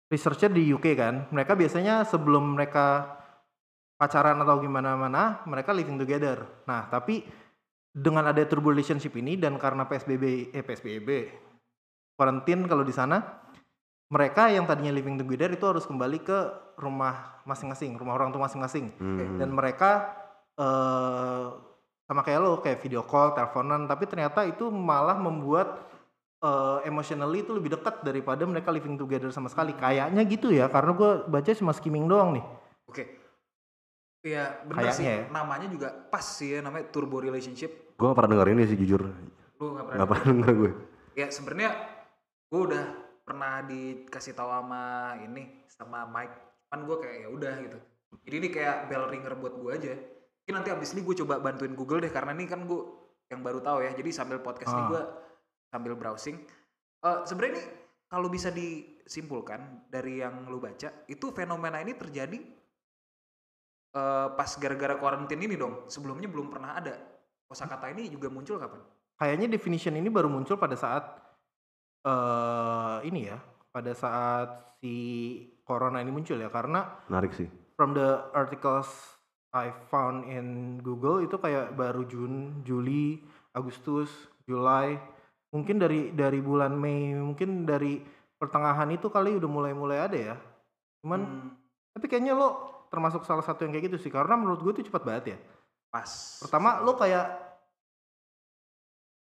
researcher 0.07 0.49
di 0.49 0.71
UK 0.71 0.95
kan. 0.95 1.27
Mereka 1.29 1.53
biasanya 1.59 2.07
sebelum 2.07 2.55
mereka 2.55 3.19
pacaran 3.99 4.39
atau 4.39 4.61
gimana 4.63 4.95
mana 4.95 5.43
mereka 5.43 5.75
living 5.75 5.99
together. 5.99 6.47
Nah 6.63 6.87
tapi 6.87 7.27
dengan 7.97 8.29
ada 8.29 8.39
turbo 8.45 8.69
relationship 8.69 9.17
ini 9.17 9.35
dan 9.35 9.57
karena 9.57 9.89
PSBB 9.89 10.53
eh 10.53 10.63
PSBB 10.63 11.09
quarantine 12.17 12.65
kalau 12.65 12.81
di 12.81 12.91
sana 12.91 13.21
mereka 14.09 14.49
yang 14.49 14.65
tadinya 14.65 14.89
living 14.89 15.15
together 15.15 15.53
itu 15.53 15.63
harus 15.63 15.85
kembali 15.85 16.19
ke 16.19 16.37
rumah 16.75 17.39
masing-masing 17.45 17.93
rumah 17.95 18.17
orang 18.17 18.33
tua 18.33 18.49
masing-masing 18.49 18.89
Hmm. 18.97 19.37
dan 19.37 19.49
mereka 19.53 19.91
eh 20.57 21.45
sama 22.07 22.23
kayak 22.23 22.39
lo 22.39 22.57
kayak 22.59 22.79
video 22.79 23.03
call 23.03 23.35
teleponan 23.35 23.85
tapi 23.85 24.07
ternyata 24.07 24.47
itu 24.47 24.67
malah 24.67 25.15
membuat 25.15 25.85
eh 26.37 26.79
emotionally 26.85 27.43
itu 27.43 27.51
lebih 27.53 27.77
dekat 27.77 28.01
daripada 28.01 28.41
mereka 28.47 28.73
living 28.73 28.97
together 28.97 29.29
sama 29.29 29.47
sekali 29.47 29.75
kayaknya 29.75 30.21
gitu 30.25 30.49
ya 30.49 30.65
karena 30.67 30.91
gue 30.91 31.11
baca 31.27 31.51
cuma 31.53 31.71
skimming 31.71 32.09
doang 32.09 32.33
nih 32.33 32.45
Oke. 32.87 33.03
Iya 34.23 34.63
bener 34.63 34.91
sih. 34.91 35.03
Kayaknya 35.03 35.27
ya. 35.27 35.31
Namanya 35.31 35.67
juga 35.67 35.87
pas 35.91 36.23
sih 36.23 36.55
ya 36.55 36.59
namanya 36.63 36.87
turbo 36.87 37.19
relationship. 37.19 37.95
Gue 37.99 38.07
gak 38.07 38.15
pernah 38.15 38.31
denger 38.39 38.47
ini 38.55 38.63
sih 38.63 38.77
jujur. 38.79 39.01
Lu 39.59 39.65
gak 39.75 39.85
pernah. 39.87 39.97
Gak 39.99 40.07
pernah 40.07 40.25
denger 40.31 40.53
gue. 40.55 40.71
Ya 41.19 41.27
sebenarnya 41.27 41.69
gue 42.47 42.61
udah 42.71 42.83
pernah 43.27 43.59
dikasih 43.63 44.31
tahu 44.31 44.47
sama 44.47 45.13
ini 45.19 45.67
sama 45.67 46.07
Mike. 46.07 46.35
Cuman 46.67 46.79
gue 46.87 46.97
kayak 47.03 47.17
ya 47.23 47.29
udah 47.31 47.53
gitu. 47.59 47.79
Jadi 48.23 48.35
ini 48.39 48.47
kayak 48.51 48.87
bell 48.87 49.07
ringer 49.11 49.33
buat 49.35 49.53
gue 49.59 49.71
aja. 49.71 49.93
Mungkin 49.93 50.53
nanti 50.55 50.69
abis 50.71 50.95
ini 50.95 51.03
gue 51.03 51.15
coba 51.23 51.43
bantuin 51.43 51.75
Google 51.75 51.99
deh 52.07 52.11
karena 52.11 52.31
ini 52.31 52.47
kan 52.47 52.63
gue 52.63 52.81
yang 53.27 53.43
baru 53.43 53.59
tahu 53.59 53.83
ya. 53.83 53.91
Jadi 53.91 54.09
sambil 54.15 54.39
podcast 54.39 54.71
ini 54.71 54.83
Ah. 54.83 54.89
gue 54.91 55.01
sambil 55.67 55.93
browsing. 55.99 56.39
Eh 57.03 57.19
sebenarnya 57.27 57.59
ini 57.59 57.63
kalau 58.07 58.31
bisa 58.31 58.47
disimpulkan 58.47 59.91
dari 59.91 60.23
yang 60.23 60.47
lu 60.47 60.63
baca 60.63 61.03
itu 61.11 61.25
fenomena 61.35 61.83
ini 61.83 61.99
terjadi 61.99 62.39
eh, 63.91 64.27
pas 64.31 64.51
gara-gara 64.55 64.95
karantin 64.95 65.39
ini 65.43 65.59
dong. 65.59 65.91
Sebelumnya 65.91 66.31
belum 66.31 66.47
pernah 66.47 66.79
ada. 66.79 66.95
Kosakata 67.47 67.91
ini 67.91 68.07
juga 68.07 68.31
muncul 68.31 68.55
kapan? 68.59 68.79
kayaknya 69.17 69.57
definition 69.57 69.97
ini 69.97 70.13
baru 70.13 70.29
muncul 70.29 70.61
pada 70.61 70.77
saat 70.77 71.01
eh 72.07 72.97
ini 73.03 73.27
ya 73.27 73.37
pada 73.67 73.91
saat 73.91 74.79
si 74.79 74.93
corona 75.61 75.99
ini 75.99 76.09
muncul 76.09 76.39
ya 76.39 76.47
karena 76.47 76.87
Menarik 77.11 77.35
sih. 77.35 77.51
from 77.75 77.91
the 77.91 78.31
articles 78.31 78.87
I 79.51 79.69
found 79.89 80.23
in 80.25 80.77
Google 80.79 81.19
itu 81.19 81.35
kayak 81.35 81.73
baru 81.73 82.05
Jun, 82.05 82.61
Juli, 82.61 83.19
Agustus, 83.51 84.11
Julai, 84.45 84.95
mungkin 85.49 85.75
dari 85.77 86.13
dari 86.13 86.39
bulan 86.39 86.75
Mei, 86.75 87.11
mungkin 87.11 87.65
dari 87.65 87.99
pertengahan 88.37 88.91
itu 88.91 89.09
kali 89.09 89.33
udah 89.35 89.49
mulai-mulai 89.49 89.97
ada 89.99 90.17
ya. 90.17 90.35
Cuman 91.01 91.19
Hmm, 91.25 91.49
tapi 91.91 92.05
kayaknya 92.05 92.37
lo 92.37 92.49
termasuk 92.87 93.25
salah 93.25 93.41
satu 93.41 93.65
yang 93.65 93.73
kayak 93.73 93.89
gitu 93.91 93.97
sih 93.99 94.11
karena 94.13 94.37
menurut 94.37 94.61
gue 94.61 94.71
itu 94.77 94.87
cepat 94.87 95.03
banget 95.03 95.25
ya. 95.33 95.37
pas. 95.87 96.11
Pertama 96.43 96.79
lo 96.79 96.93
kayak 96.93 97.25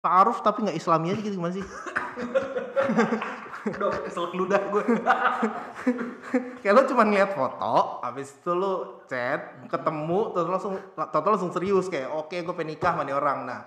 ta'aruf 0.00 0.40
tapi 0.40 0.64
nggak 0.64 0.78
islami 0.78 1.12
aja 1.12 1.20
gitu 1.20 1.36
gimana 1.36 1.54
sih? 1.58 1.64
Aduh, 3.70 3.92
kesel 4.02 4.32
ludah 4.32 4.60
gue. 4.66 4.82
kayak 6.60 6.72
lo 6.72 6.82
cuma 6.86 7.02
ngeliat 7.02 7.30
foto, 7.30 8.00
habis 8.00 8.32
itu 8.32 8.50
lo 8.50 9.04
chat, 9.04 9.68
ketemu, 9.68 10.20
terus 10.32 10.48
langsung, 10.48 10.74
total 10.94 11.30
langsung 11.30 11.52
serius 11.52 11.86
kayak 11.86 12.08
oke 12.08 12.32
gue 12.32 12.54
pengen 12.54 12.74
nikah 12.74 12.92
sama 12.92 13.04
nih 13.04 13.12
orang. 13.12 13.38
Nah, 13.44 13.60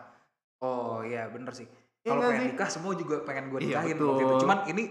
Oh 0.58 1.04
iya 1.04 1.28
bener 1.28 1.52
sih. 1.52 1.68
Iya 2.00 2.10
Kalau 2.10 2.20
nggak 2.20 2.30
pengen 2.30 2.40
sih? 2.42 2.50
nikah 2.50 2.70
semua 2.72 2.94
juga 2.94 3.16
pengen 3.22 3.46
gue 3.48 3.60
Iya, 3.60 3.68
nikahin 3.78 3.96
betul. 3.96 4.08
waktu 4.10 4.24
itu. 4.24 4.36
Cuman 4.42 4.60
ini 4.66 4.84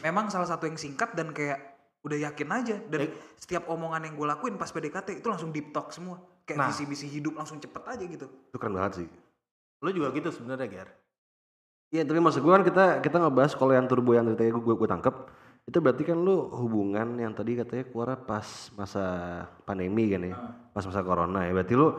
memang 0.00 0.26
salah 0.26 0.44
satu 0.44 0.66
yang 0.66 0.74
singkat 0.74 1.14
dan 1.14 1.30
kayak 1.30 1.58
udah 2.00 2.18
yakin 2.20 2.48
aja. 2.50 2.76
Dan 2.84 3.00
Eh. 3.00 3.10
setiap 3.36 3.64
omongan 3.66 4.04
yang 4.04 4.14
gue 4.14 4.26
lakuin 4.26 4.54
pas 4.54 4.68
PDKT 4.68 5.16
itu 5.16 5.26
langsung 5.26 5.48
deep 5.48 5.70
talk 5.70 5.88
semua. 5.88 6.18
Kayak 6.42 6.58
Nah. 6.58 6.68
visi-visi 6.68 7.06
hidup 7.08 7.32
langsung 7.32 7.56
cepet 7.56 7.78
aja 7.80 8.02
gitu. 8.02 8.26
Itu 8.44 8.58
keren 8.58 8.74
banget 8.74 8.92
sih. 8.96 9.08
lo 9.80 9.88
juga 9.88 10.12
gitu 10.12 10.28
sebenarnya 10.28 10.68
Ger. 10.68 10.88
Iya 11.90 12.06
tapi 12.06 12.22
maksud 12.22 12.40
gue 12.40 12.52
kan 12.54 12.62
kita 12.62 12.84
kita 13.02 13.16
ngebahas 13.18 13.52
kalau 13.54 13.74
yang 13.74 13.90
turbo 13.90 14.14
yang 14.14 14.22
tadi 14.30 14.48
gue 14.48 14.62
gue 14.62 14.88
tangkep 14.88 15.14
itu 15.66 15.78
berarti 15.78 16.02
kan 16.02 16.18
lu 16.18 16.46
hubungan 16.50 17.18
yang 17.18 17.34
tadi 17.34 17.58
katanya 17.58 17.84
keluar 17.86 18.14
pas 18.22 18.46
masa 18.74 19.04
pandemi 19.62 20.06
kan 20.06 20.22
ya, 20.22 20.34
pas 20.70 20.82
masa 20.82 21.02
corona 21.02 21.46
ya. 21.46 21.52
Berarti 21.52 21.74
lu 21.74 21.90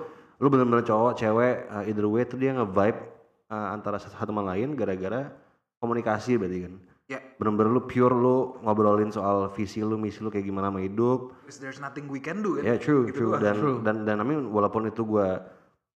lu 0.42 0.48
bener-bener 0.48 0.82
cowok 0.82 1.14
cewek 1.14 1.56
uh, 1.70 1.84
either 1.86 2.08
way 2.08 2.24
itu 2.24 2.36
dia 2.36 2.52
nge-vibe 2.52 3.00
uh, 3.48 3.68
antara 3.72 4.00
satu 4.00 4.16
sama 4.18 4.42
lain 4.42 4.74
gara-gara 4.76 5.32
komunikasi 5.78 6.36
berarti 6.36 6.60
kan. 6.68 6.74
Ya, 7.06 7.20
Bener-bener 7.36 7.70
lu 7.70 7.84
pure 7.84 8.16
lu 8.16 8.56
ngobrolin 8.64 9.12
soal 9.12 9.52
visi 9.52 9.84
lu, 9.84 10.00
misi 10.00 10.24
lu 10.24 10.32
kayak 10.32 10.48
gimana 10.48 10.72
sama 10.72 10.80
hidup. 10.80 11.36
because 11.44 11.60
there's 11.60 11.84
nothing 11.84 12.08
we 12.08 12.24
can 12.24 12.40
do 12.40 12.56
kan. 12.56 12.64
Ya 12.64 12.76
true, 12.80 13.12
Gitu 13.12 13.28
true. 13.28 13.36
Dan, 13.36 13.56
True. 13.60 13.78
dan 13.84 14.08
dan 14.08 14.18
I 14.20 14.26
mean 14.26 14.48
walaupun 14.50 14.88
itu 14.88 15.04
gua 15.04 15.44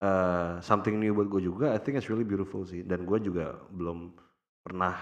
uh, 0.06 0.62
something 0.62 1.02
new 1.02 1.18
buat 1.18 1.28
gue 1.34 1.42
juga, 1.50 1.74
I 1.74 1.82
think 1.82 1.98
it's 1.98 2.08
really 2.08 2.28
beautiful 2.28 2.62
sih. 2.64 2.86
Dan 2.86 3.10
gue 3.10 3.18
juga 3.18 3.58
belum 3.74 4.14
pernah 4.62 4.94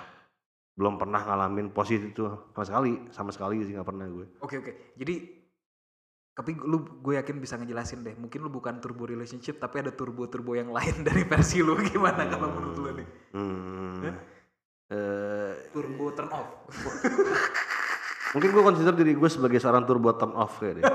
belum 0.73 0.97
pernah 0.97 1.21
ngalamin 1.21 1.69
posisi 1.69 2.09
itu 2.09 2.25
sama 2.25 2.65
sekali, 2.65 2.91
sama 3.13 3.29
sekali 3.29 3.61
sih 3.61 3.77
nggak 3.77 3.87
pernah 3.87 4.07
gue. 4.09 4.25
Oke 4.41 4.57
oke. 4.57 4.71
Jadi 4.97 5.15
tapi 6.33 6.57
lu 6.57 6.81
gue 7.05 7.13
yakin 7.21 7.37
bisa 7.37 7.59
ngejelasin 7.61 8.01
deh. 8.01 8.15
Mungkin 8.17 8.41
lu 8.41 8.49
bukan 8.49 8.81
turbo 8.81 9.05
relationship 9.05 9.61
tapi 9.61 9.85
ada 9.85 9.93
turbo-turbo 9.93 10.57
yang 10.57 10.73
lain 10.73 11.01
dari 11.07 11.27
versi 11.29 11.61
lu 11.61 11.77
gimana 11.77 12.25
kalau 12.25 12.49
menurut 12.57 12.77
lu 12.79 12.89
nih? 12.97 13.07
Hmm. 13.37 14.01
Eh, 14.93 15.53
Turbo 15.73 16.13
turn 16.13 16.29
off. 16.29 16.49
mungkin 18.33 18.49
gue 18.49 18.63
consider 18.65 18.93
diri 18.97 19.13
gue 19.13 19.29
sebagai 19.29 19.61
seorang 19.61 19.85
turbo 19.85 20.09
turn 20.17 20.33
off 20.33 20.57
kayak 20.57 20.81
deh. 20.81 20.85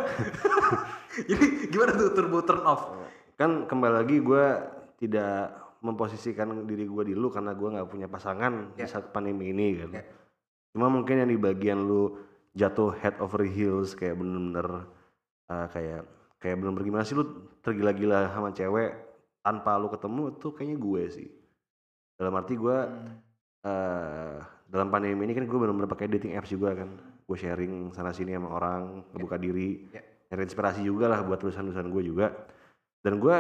Jadi 1.31 1.47
gimana 1.71 1.95
tuh 1.95 2.11
turbo 2.15 2.43
turn 2.43 2.62
off? 2.67 2.99
Kan 3.38 3.71
kembali 3.71 3.95
lagi 4.02 4.18
gue 4.18 4.45
tidak 4.99 5.54
memposisikan 5.78 6.66
diri 6.66 6.90
gue 6.90 7.02
di 7.07 7.14
lu 7.14 7.30
karena 7.30 7.54
gue 7.54 7.68
nggak 7.71 7.87
punya 7.87 8.11
pasangan 8.11 8.75
di 8.75 8.83
Ya. 8.83 8.90
saat 8.90 9.14
pandemi 9.14 9.54
ini 9.54 9.78
kan. 9.78 9.90
Ya. 9.95 10.04
Cuma 10.75 10.90
mungkin 10.90 11.23
yang 11.23 11.30
di 11.30 11.38
bagian 11.38 11.87
lu 11.87 12.18
jatuh 12.59 12.90
head 12.99 13.14
over 13.23 13.47
heels 13.47 13.95
kayak 13.95 14.18
bener-bener 14.18 14.90
uh, 15.47 15.66
kayak 15.71 16.02
kayak 16.42 16.59
bener-bener 16.59 16.85
gimana 16.90 17.07
sih 17.07 17.14
lu 17.14 17.25
tergila-gila 17.62 18.26
sama 18.35 18.50
cewek 18.50 18.90
tanpa 19.38 19.78
lu 19.78 19.87
ketemu 19.87 20.23
itu 20.35 20.49
kayaknya 20.50 20.76
gue 20.83 21.02
sih. 21.07 21.28
Dalam 22.18 22.35
arti 22.35 22.59
gue 22.59 22.78
eh 23.62 24.37
dalam 24.68 24.88
pandemi 24.92 25.25
ini 25.25 25.33
kan 25.33 25.47
gue 25.47 25.59
bener-bener 25.62 25.87
pakai 25.87 26.11
dating 26.11 26.35
apps 26.35 26.50
juga 26.50 26.75
kan. 26.75 26.90
Gue 27.23 27.38
sharing 27.38 27.95
sana 27.95 28.11
sini 28.11 28.35
sama 28.35 28.50
orang, 28.50 29.04
diri, 29.38 29.85
Ya. 29.95 30.00
nyari 30.33 30.42
inspirasi 30.49 30.80
juga 30.83 31.07
lah 31.12 31.21
buat 31.23 31.38
tulisan-tulisan 31.38 31.87
gue 31.92 32.02
juga. 32.02 32.26
Dan 33.05 33.23
gue 33.23 33.37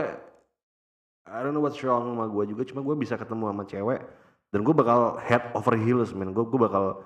I 1.28 1.38
don't 1.44 1.52
know 1.52 1.60
what's 1.60 1.80
wrong 1.84 2.08
sama 2.08 2.24
gue 2.32 2.44
juga, 2.56 2.62
cuma 2.64 2.80
gue 2.80 2.96
bisa 2.96 3.20
ketemu 3.20 3.52
sama 3.52 3.64
cewek 3.68 4.00
dan 4.48 4.60
gue 4.64 4.74
bakal 4.74 5.20
head 5.20 5.44
over 5.52 5.76
heels 5.76 6.16
man. 6.16 6.32
Gue 6.32 6.48
gue 6.48 6.60
bakal 6.60 7.04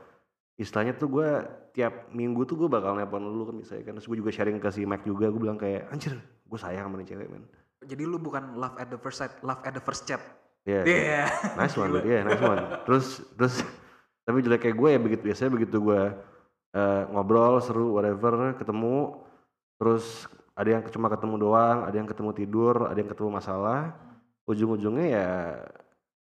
istilahnya 0.54 0.94
tuh 0.94 1.10
gue 1.10 1.28
tiap 1.74 2.12
minggu 2.14 2.46
tuh 2.46 2.54
gue 2.54 2.68
bakal 2.70 2.94
nelpon 2.94 3.24
lu 3.26 3.50
kan 3.50 3.56
misalnya 3.58 3.90
kan. 3.90 3.92
Terus 3.98 4.06
gue 4.06 4.18
juga 4.22 4.30
sharing 4.30 4.62
ke 4.62 4.68
si 4.70 4.86
Mike 4.86 5.02
juga, 5.02 5.26
gue 5.26 5.40
bilang 5.42 5.58
kayak 5.58 5.90
anjir 5.90 6.14
gue 6.22 6.58
sayang 6.60 6.86
sama 6.86 7.02
nih 7.02 7.08
cewek 7.10 7.28
man. 7.28 7.42
Jadi 7.82 8.02
lu 8.06 8.16
bukan 8.22 8.54
love 8.54 8.78
at 8.78 8.86
the 8.94 8.98
first 9.00 9.18
sight, 9.18 9.34
love 9.42 9.58
at 9.66 9.74
the 9.74 9.82
first 9.82 10.06
chat. 10.06 10.22
Iya. 10.62 10.86
Iya. 10.86 11.24
Nice 11.58 11.74
one, 11.74 11.90
iya 12.06 12.22
nice 12.22 12.38
one. 12.38 12.62
Terus 12.86 13.26
terus 13.34 13.54
tapi 14.22 14.38
jelek 14.38 14.70
kayak 14.70 14.76
gue 14.78 14.88
ya 14.94 15.00
begitu 15.02 15.22
biasanya 15.26 15.50
begitu 15.50 15.76
gue 15.82 16.00
eh, 16.78 17.02
ngobrol 17.10 17.58
seru 17.58 17.98
whatever 17.98 18.54
ketemu 18.54 19.18
terus 19.82 20.30
ada 20.56 20.68
yang 20.68 20.82
cuma 20.92 21.08
ketemu 21.08 21.34
doang 21.40 21.78
ada 21.88 21.96
yang 21.96 22.08
ketemu 22.08 22.30
tidur 22.36 22.76
ada 22.88 22.98
yang 22.98 23.10
ketemu 23.10 23.30
masalah 23.32 23.96
ujung-ujungnya 24.48 25.06
ya 25.08 25.28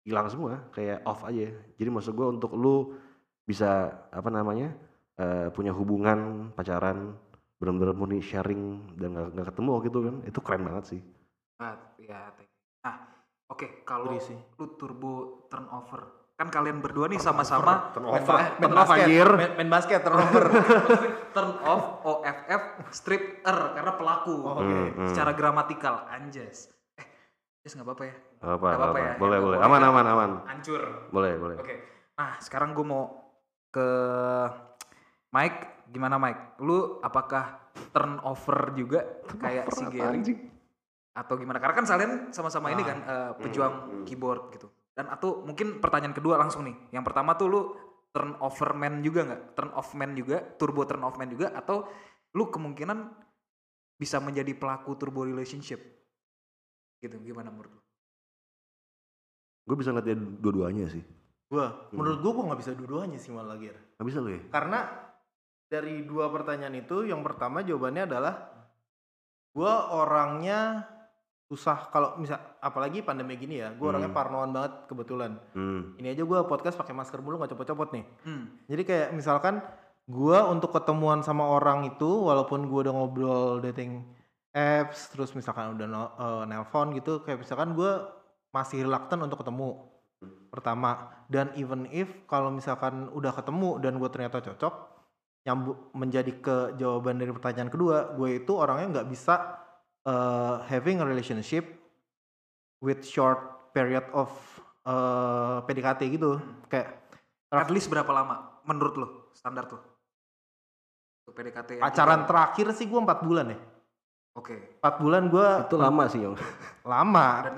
hilang 0.07 0.27
semua 0.31 0.63
kayak 0.73 1.03
off 1.05 1.23
aja 1.27 1.51
jadi 1.77 1.89
maksud 1.91 2.15
gue 2.15 2.27
untuk 2.27 2.55
lu 2.57 2.95
bisa 3.45 3.93
apa 4.09 4.29
namanya 4.31 4.73
eh, 5.19 5.47
punya 5.53 5.71
hubungan 5.75 6.49
pacaran 6.55 7.13
benar-benar 7.59 7.93
murni 7.95 8.23
sharing 8.23 8.95
dan 8.95 9.11
nggak 9.13 9.27
nggak 9.35 9.47
ketemu 9.53 9.71
gitu 9.85 9.97
kan 10.05 10.15
itu 10.25 10.39
keren 10.39 10.63
banget 10.65 10.85
sih 10.95 11.01
Nah, 11.59 11.75
ya. 11.99 12.31
Nah, 12.87 12.95
oke 13.51 13.83
kalau 13.83 14.15
Beri 14.15 14.23
sih. 14.23 14.39
lu 14.55 14.79
turbo 14.79 15.43
turnover, 15.51 16.18
kan 16.39 16.47
kalian 16.47 16.79
berdua 16.79 17.05
nih 17.05 17.19
sama-sama 17.19 17.91
Main, 17.91 17.91
turn, 17.91 18.05
ba- 18.25 18.39
main 18.39 18.55
turn 18.57 18.71
off 18.73 18.87
basket, 18.87 19.03
anjir. 19.03 19.27
main, 19.29 19.51
main 19.53 19.69
basket 19.69 19.99
turnover. 19.99 20.43
turn 21.35 21.51
off 21.61 21.83
OFF 22.01 22.61
strip 22.89 23.23
R 23.43 23.75
karena 23.75 23.91
pelaku. 23.93 24.35
Oh, 24.39 24.55
Oke, 24.55 24.63
Hmm, 24.63 24.87
hmm. 24.95 25.07
secara 25.09 25.31
gramatikal 25.33 26.07
anjas. 26.07 26.71
Eh, 26.95 27.03
Jas 27.59 27.75
nggak 27.75 27.83
apa-apa 27.85 28.03
ya? 28.05 28.15
apa 28.39 28.47
Nggak 28.47 28.55
apa, 28.55 28.67
apa-apa 28.71 28.87
apa. 28.89 28.99
ya, 29.01 29.13
boleh 29.13 29.35
yang 29.35 29.45
boleh 29.45 29.57
aman 29.59 29.81
aman 29.83 30.05
aman 30.07 30.31
Hancur. 30.47 30.81
boleh 31.11 31.31
boleh 31.35 31.55
Oke. 31.59 31.75
Nah, 32.15 32.39
sekarang 32.39 32.71
gue 32.71 32.85
mau 32.85 33.03
ke 33.69 33.87
Mike. 35.29 35.59
Gimana 35.87 36.15
Mike? 36.15 36.55
Lu 36.59 36.99
apakah 36.99 37.67
turnover 37.89 38.71
juga 38.73 39.03
kayak 39.35 39.65
si 39.69 39.83
Gary? 39.89 40.21
Atau 41.11 41.35
gimana? 41.35 41.57
Karena 41.57 41.75
kan 41.75 41.85
kalian 41.85 42.11
sama-sama 42.29 42.69
ini 42.69 42.79
Ah. 42.79 42.87
kan 42.87 42.97
eh, 43.03 43.31
pejuang 43.39 43.73
keyboard 44.03 44.53
gitu. 44.53 44.71
Dan 44.95 45.11
atau 45.11 45.45
mungkin 45.45 45.79
pertanyaan 45.79 46.15
kedua 46.15 46.35
langsung 46.39 46.67
nih. 46.67 46.75
Yang 46.95 47.03
pertama 47.11 47.35
tuh 47.35 47.47
lu 47.47 47.61
turnover 48.11 48.75
man 48.75 48.99
juga 49.05 49.25
nggak? 49.25 49.41
Turn 49.55 49.71
off 49.73 49.93
man 49.95 50.11
juga? 50.17 50.41
Turbo 50.57 50.83
turn 50.85 51.03
off 51.05 51.15
man 51.15 51.29
juga? 51.31 51.53
Atau 51.55 51.87
lu 52.35 52.49
kemungkinan 52.49 53.09
bisa 53.99 54.19
menjadi 54.19 54.55
pelaku 54.55 54.95
turbo 54.99 55.23
relationship? 55.23 55.79
Gitu, 56.99 57.15
gimana 57.23 57.47
menurut 57.47 57.71
lu? 57.71 57.81
gue 59.69 59.77
bisa 59.77 59.93
ngeliat 59.93 60.07
dia 60.09 60.17
dua-duanya 60.17 60.89
sih 60.89 61.03
gua, 61.53 61.89
menurut 61.93 62.19
gua 62.25 62.31
gua 62.33 62.43
nggak 62.49 62.61
bisa 62.65 62.71
dua-duanya 62.73 63.17
sih 63.21 63.29
malah 63.29 63.53
Gir. 63.61 63.77
nggak 63.77 64.07
bisa 64.09 64.17
lu 64.17 64.29
ya 64.33 64.41
Karena 64.49 64.79
dari 65.69 66.01
dua 66.01 66.33
pertanyaan 66.33 66.81
itu, 66.81 67.05
yang 67.05 67.21
pertama 67.21 67.61
jawabannya 67.61 68.09
adalah 68.09 68.33
gua 69.53 69.93
orangnya 69.93 70.81
susah 71.49 71.89
kalau 71.89 72.13
misal 72.21 72.37
apalagi 72.61 73.01
pandemi 73.01 73.33
gini 73.33 73.57
ya, 73.57 73.73
gua 73.73 73.97
orangnya 73.97 74.13
Hmm. 74.13 74.19
parnoan 74.21 74.49
banget 74.53 74.73
kebetulan. 74.85 75.31
hmm. 75.57 75.97
Ini 75.97 76.13
aja 76.13 76.23
gua 76.23 76.45
podcast 76.45 76.77
pakai 76.77 76.93
masker 76.93 77.19
mulu 77.19 77.41
nggak 77.41 77.57
copot-copot 77.57 77.89
nih. 77.89 78.05
Hmm. 78.21 78.61
Jadi 78.69 78.81
kayak 78.85 79.09
misalkan 79.17 79.65
gua 80.05 80.45
untuk 80.45 80.69
ketemuan 80.69 81.25
sama 81.25 81.49
orang 81.49 81.89
itu 81.89 82.05
walaupun 82.05 82.69
gua 82.69 82.85
udah 82.85 82.93
ngobrol 82.93 83.49
dating 83.65 84.05
apps 84.49 85.09
terus 85.09 85.33
misalkan 85.33 85.73
udah 85.73 85.87
no- 85.89 86.13
eh, 86.15 86.43
nelpon 86.45 86.93
gitu 86.93 87.25
kayak 87.25 87.41
misalkan 87.41 87.73
gua 87.73 88.13
masih 88.49 88.85
reluctant 88.85 89.21
untuk 89.21 89.41
ketemu 89.41 89.89
pertama 90.49 91.13
dan 91.29 91.53
even 91.53 91.85
if 91.93 92.09
kalau 92.25 92.49
misalkan 92.49 93.07
udah 93.13 93.29
ketemu 93.31 93.77
dan 93.79 94.01
gue 94.01 94.09
ternyata 94.09 94.41
cocok 94.41 94.73
nyambu 95.45 95.93
menjadi 95.95 96.31
ke 96.41 96.57
jawaban 96.75 97.21
dari 97.21 97.31
pertanyaan 97.31 97.69
kedua 97.71 98.17
gue 98.17 98.43
itu 98.43 98.51
orangnya 98.57 98.99
nggak 98.99 99.07
bisa 99.13 99.37
eh, 100.09 100.55
having 100.65 100.97
a 100.99 101.05
relationship 101.05 101.69
with 102.81 103.05
short 103.05 103.37
period 103.69 104.09
of 104.09 104.33
eh, 104.83 105.57
PDKT 105.63 106.01
gitu. 106.09 106.41
Kayak 106.65 106.97
At 107.49 107.69
least 107.69 107.89
berapa 107.89 108.09
lama 108.09 108.61
menurut 108.61 108.93
lo 108.93 109.07
standar 109.33 109.65
tuh? 109.65 109.81
Untuk 111.25 111.33
PDKT 111.33 111.77
pacaran 111.77 112.25
terakhir 112.25 112.73
sih 112.73 112.85
gue 112.85 112.97
empat 112.97 113.21
bulan 113.21 113.53
ya. 113.53 113.59
Oke. 114.37 114.77
empat 114.79 114.95
bulan 115.01 115.25
gue 115.27 115.47
itu 115.65 115.75
lama 115.75 116.03
sih 116.05 116.21
yang 116.21 116.37
lama. 116.93 117.49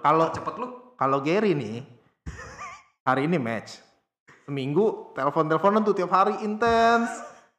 Kalau- 0.00 0.32
cepet 0.32 0.54
lu? 0.56 0.68
kalau 0.98 1.22
Gary 1.22 1.54
nih 1.54 1.80
hari 3.08 3.24
ini 3.24 3.38
match. 3.38 3.80
Seminggu 4.44 5.12
telepon 5.12 5.44
teleponan 5.44 5.84
tuh 5.84 5.92
tiap 5.92 6.08
hari 6.08 6.40
intens 6.40 7.08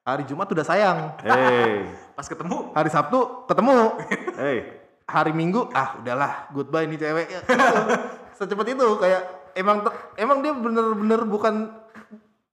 hari 0.10 0.24
Jumat 0.26 0.50
udah 0.50 0.65
sayang. 0.65 0.98
Hey. 1.22 1.86
Pas 2.17 2.26
ketemu. 2.26 2.74
Hari 2.74 2.89
Sabtu 2.89 3.45
ketemu. 3.45 3.78
Hey. 4.39 4.58
Hari 5.10 5.34
Minggu 5.34 5.67
ah 5.74 5.98
udahlah 5.98 6.48
goodbye 6.54 6.86
nih 6.86 6.95
cewek. 6.95 7.28
Ya, 7.28 7.41
gitu. 7.41 7.82
secepat 8.39 8.72
itu 8.72 8.86
kayak 8.95 9.52
emang 9.58 9.82
emang 10.15 10.39
dia 10.39 10.54
bener-bener 10.54 11.26
bukan 11.26 11.76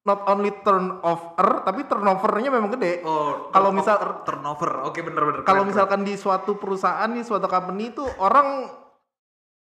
not 0.02 0.24
only 0.26 0.50
turnover 0.64 1.62
tapi 1.62 1.84
turnovernya 1.84 2.50
memang 2.50 2.72
gede. 2.74 3.04
Oh 3.04 3.52
Kalau 3.52 3.70
turn- 3.70 3.78
misal- 3.78 4.00
tur- 4.00 4.22
turnover. 4.24 4.88
Oke 4.88 5.04
bener-bener 5.04 5.44
kalau 5.44 5.62
misalkan 5.62 6.02
di 6.02 6.16
suatu 6.16 6.56
perusahaan 6.56 7.06
di 7.06 7.22
suatu 7.22 7.46
company 7.46 7.92
itu 7.92 8.02
orang 8.18 8.66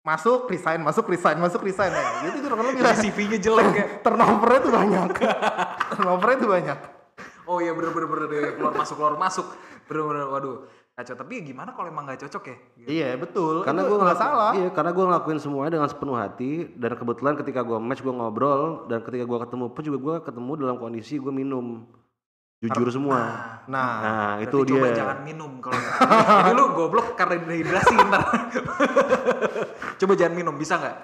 masuk 0.06 0.46
resign 0.46 0.86
masuk 0.86 1.10
resign 1.10 1.40
masuk 1.40 1.64
resign. 1.66 1.90
Ya 1.90 2.30
gitu 2.30 2.46
kurang 2.46 2.70
lebih. 2.70 2.86
CV-nya 2.86 3.38
jelek 3.40 3.66
ya. 3.72 3.86
Turnovernya 4.04 4.60
tuh 4.62 4.72
banyak. 4.74 5.08
Turnovernya 5.96 6.36
tuh 6.38 6.50
banyak 6.52 6.78
oh 7.46 7.58
iya 7.58 7.72
bener-bener 7.72 8.06
bener, 8.06 8.26
bener. 8.26 8.52
keluar 8.54 8.74
masuk 8.74 8.94
keluar 8.98 9.14
masuk. 9.16 9.46
Bener-bener 9.86 10.26
waduh 10.26 10.56
kacau. 10.92 11.14
Tapi 11.14 11.44
gimana 11.44 11.70
kalau 11.70 11.88
emang 11.88 12.04
nggak 12.04 12.26
cocok 12.26 12.42
ya? 12.46 12.56
Gitu. 12.74 12.88
iya 12.90 13.08
betul. 13.14 13.62
Karena 13.62 13.84
gue 13.84 13.96
nggak 13.96 14.18
salah. 14.18 14.52
iya 14.52 14.68
karena 14.72 14.90
gue 14.90 15.04
ngelakuin 15.04 15.38
semuanya 15.38 15.72
dengan 15.78 15.88
sepenuh 15.88 16.16
hati. 16.16 16.66
Dan 16.74 16.92
kebetulan 16.94 17.34
ketika 17.36 17.60
gue 17.62 17.78
match 17.78 18.00
gue 18.00 18.10
ngobrol. 18.10 18.88
Dan 18.88 19.00
ketika 19.00 19.24
gue 19.24 19.38
ketemu 19.44 19.64
pun 19.70 19.82
juga 19.84 19.98
gue 20.00 20.14
ketemu 20.26 20.50
dalam 20.56 20.76
kondisi 20.76 21.14
gue 21.16 21.30
minum. 21.30 21.86
Jujur 22.56 22.88
semua. 22.88 23.18
Nah 23.68 23.92
nah 24.00 24.30
itu 24.40 24.56
coba 24.56 24.88
dia. 24.88 25.04
jangan 25.04 25.18
minum 25.22 25.60
kalau 25.60 25.76
jadi 25.76 26.52
lu 26.56 26.64
goblok 26.72 27.12
karena 27.12 27.44
dehidrasi 27.44 27.94
ntar 28.08 28.24
coba 30.00 30.12
jangan 30.16 30.34
minum 30.34 30.56
bisa 30.56 30.80
nggak? 30.80 30.96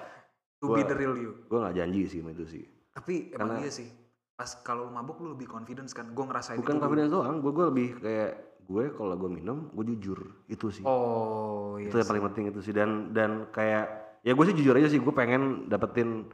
To 0.57 0.73
be 0.73 0.81
Gua- 0.81 0.89
the 0.89 0.95
real 0.97 1.13
you. 1.13 1.31
gue 1.45 1.59
nggak 1.61 1.75
janji 1.77 2.09
sih 2.09 2.19
sama 2.25 2.33
itu 2.33 2.45
sih. 2.49 2.63
Tapi 2.89 3.37
emang 3.37 3.57
Karena- 3.57 3.61
iya 3.61 3.69
sih 3.69 3.87
pas 4.43 4.59
kalau 4.59 4.91
lu 4.91 4.91
mabuk 4.91 5.23
lu 5.23 5.39
lebih 5.39 5.47
confidence 5.47 5.95
kan? 5.95 6.11
Gue 6.11 6.27
ngerasain 6.27 6.59
bukan 6.59 6.75
itu 6.75 6.83
confidence 6.83 7.11
doang 7.15 7.39
gue 7.39 7.51
gue 7.55 7.65
lebih 7.71 7.87
kayak 8.03 8.31
gue 8.63 8.83
kalau 8.91 9.15
gue 9.15 9.29
minum 9.31 9.71
gue 9.71 9.85
jujur 9.95 10.19
itu 10.51 10.67
sih. 10.67 10.83
Oh 10.83 11.79
iya 11.79 11.87
itu 11.87 11.95
yang 11.95 12.09
paling 12.11 12.23
penting 12.27 12.43
itu 12.51 12.59
sih. 12.59 12.75
Dan 12.75 13.15
dan 13.15 13.47
kayak 13.55 13.87
ya 14.19 14.35
gue 14.35 14.43
sih 14.43 14.55
jujur 14.59 14.75
aja 14.75 14.91
sih 14.91 14.99
gue 14.99 15.13
pengen 15.15 15.71
dapetin 15.71 16.27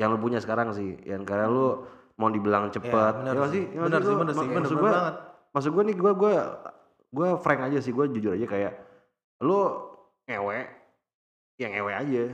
yang 0.00 0.08
lu 0.08 0.16
punya 0.16 0.40
sekarang 0.40 0.72
sih. 0.72 0.96
Yang 1.04 1.28
karena 1.28 1.52
lu 1.52 1.84
mau 2.16 2.32
dibilang 2.32 2.72
cepet 2.72 2.88
Ya, 2.88 3.20
bener 3.20 3.34
ya 3.36 3.44
sih. 3.44 3.52
sih? 3.52 3.64
Ya 3.76 3.80
Bener 3.84 4.00
sih, 4.00 4.14
bener 4.16 4.32
sih, 4.32 4.40
bener, 4.40 4.56
maksud 4.56 4.72
bener 4.72 4.80
gue 4.80 4.92
banget. 4.96 5.14
maksud 5.52 5.70
gue 5.76 5.82
nih 5.84 5.96
gue 6.00 6.12
gue 6.16 6.32
gue 7.10 7.28
frank 7.44 7.60
aja 7.68 7.78
sih 7.78 7.92
gue 7.92 8.04
jujur 8.08 8.32
aja 8.32 8.46
kayak 8.46 8.72
lu 9.44 9.60
ngewe 10.24 10.58
ya 11.60 11.66
ngewe 11.68 11.92
aja 11.92 12.24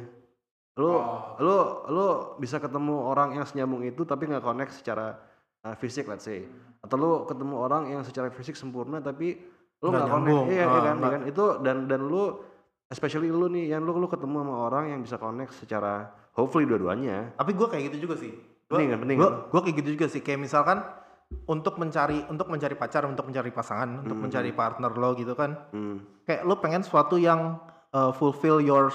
lu 0.77 0.93
Oh. 0.93 1.37
lu 1.39 1.57
lu 1.89 2.07
bisa 2.37 2.57
ketemu 2.57 2.95
orang 3.03 3.33
yang 3.33 3.45
senyambung 3.45 3.81
itu 3.83 4.05
tapi 4.05 4.29
nggak 4.29 4.41
connect 4.41 4.73
secara 4.75 5.17
uh, 5.63 5.75
fisik 5.75 6.05
let's 6.05 6.23
say. 6.23 6.45
Atau 6.79 6.97
lu 6.97 7.11
ketemu 7.25 7.55
orang 7.57 7.89
yang 7.89 8.03
secara 8.03 8.29
fisik 8.29 8.55
sempurna 8.55 9.01
tapi 9.01 9.41
lu 9.79 9.89
Nggak 9.89 10.05
connect. 10.07 10.43
iya, 10.47 10.55
iya 10.55 10.67
Ah, 10.67 10.83
kan, 10.83 10.97
iya 10.99 11.09
kan? 11.11 11.23
Itu 11.25 11.45
dan 11.61 11.77
dan 11.85 12.05
lu 12.05 12.41
especially 12.87 13.29
lu 13.29 13.49
nih 13.49 13.73
yang 13.73 13.83
lu 13.83 13.93
lu 13.93 14.07
ketemu 14.07 14.37
sama 14.39 14.55
orang 14.63 14.85
yang 14.89 15.01
bisa 15.01 15.17
connect 15.17 15.53
secara 15.55 16.07
hopefully 16.33 16.65
dua-duanya. 16.65 17.33
Tapi 17.35 17.51
gue 17.53 17.67
kayak 17.67 17.85
gitu 17.91 18.07
juga 18.07 18.21
sih. 18.21 18.33
Gua- 18.67 18.77
Penting 18.77 18.89
kan, 18.89 18.99
penting 19.01 19.17
gua, 19.17 19.27
kan? 19.27 19.35
gua 19.49 19.61
kayak 19.63 19.77
gitu 19.79 19.91
juga 19.95 20.07
sih. 20.07 20.21
Kayak 20.21 20.41
misalkan 20.43 20.79
untuk 21.45 21.75
mencari 21.77 22.23
untuk 22.27 22.47
mencari 22.47 22.75
pacar 22.75 23.03
untuk 23.03 23.25
mencari 23.25 23.49
pasangan 23.49 24.03
untuk 24.03 24.15
Hmm. 24.15 24.25
mencari 24.25 24.51
partner 24.53 24.93
lo 24.93 25.11
gitu 25.15 25.33
kan. 25.33 25.57
Hmm. 25.71 26.05
kayak 26.23 26.43
lo 26.43 26.55
pengen 26.57 26.83
sesuatu 26.83 27.17
yang 27.17 27.57
uh, 27.91 28.11
fulfill 28.11 28.59
your 28.59 28.91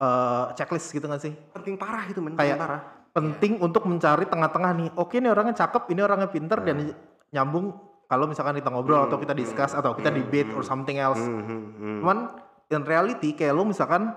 uh, 0.00 0.50
checklist 0.52 0.90
gitu 0.90 1.04
gak 1.04 1.20
sih? 1.20 1.32
Penting 1.52 1.76
parah 1.76 2.04
itu 2.04 2.18
men 2.18 2.34
Kayak- 2.34 2.56
penting 2.56 2.60
parah. 2.60 2.80
penting 3.10 3.52
untuk 3.58 3.82
mencari 3.84 4.24
tengah-tengah 4.24 4.70
nih. 4.72 4.88
Oke 4.94 5.18
ini 5.18 5.26
orangnya 5.26 5.54
cakep 5.56 5.82
ini 5.88 6.00
orangnya 6.00 6.26
pinter 6.26 6.58
dan 6.60 6.94
nyambung 7.30 7.74
kalau 8.06 8.26
misalkan 8.26 8.54
kita 8.54 8.68
ngobrol 8.68 9.02
atau 9.04 9.18
kita 9.18 9.30
discuss 9.32 9.70
atau 9.70 9.92
kita 9.92 10.10
debate 10.10 10.50
or 10.50 10.62
something 10.62 10.94
else. 10.96 11.18
Hmm, 11.18 11.42
hmm, 11.42 11.62
hmm. 11.72 11.98
cuman 12.00 12.18
in 12.68 12.82
reality 12.82 13.32
kayak 13.32 13.50
lo 13.50 13.62
misalkan 13.62 14.14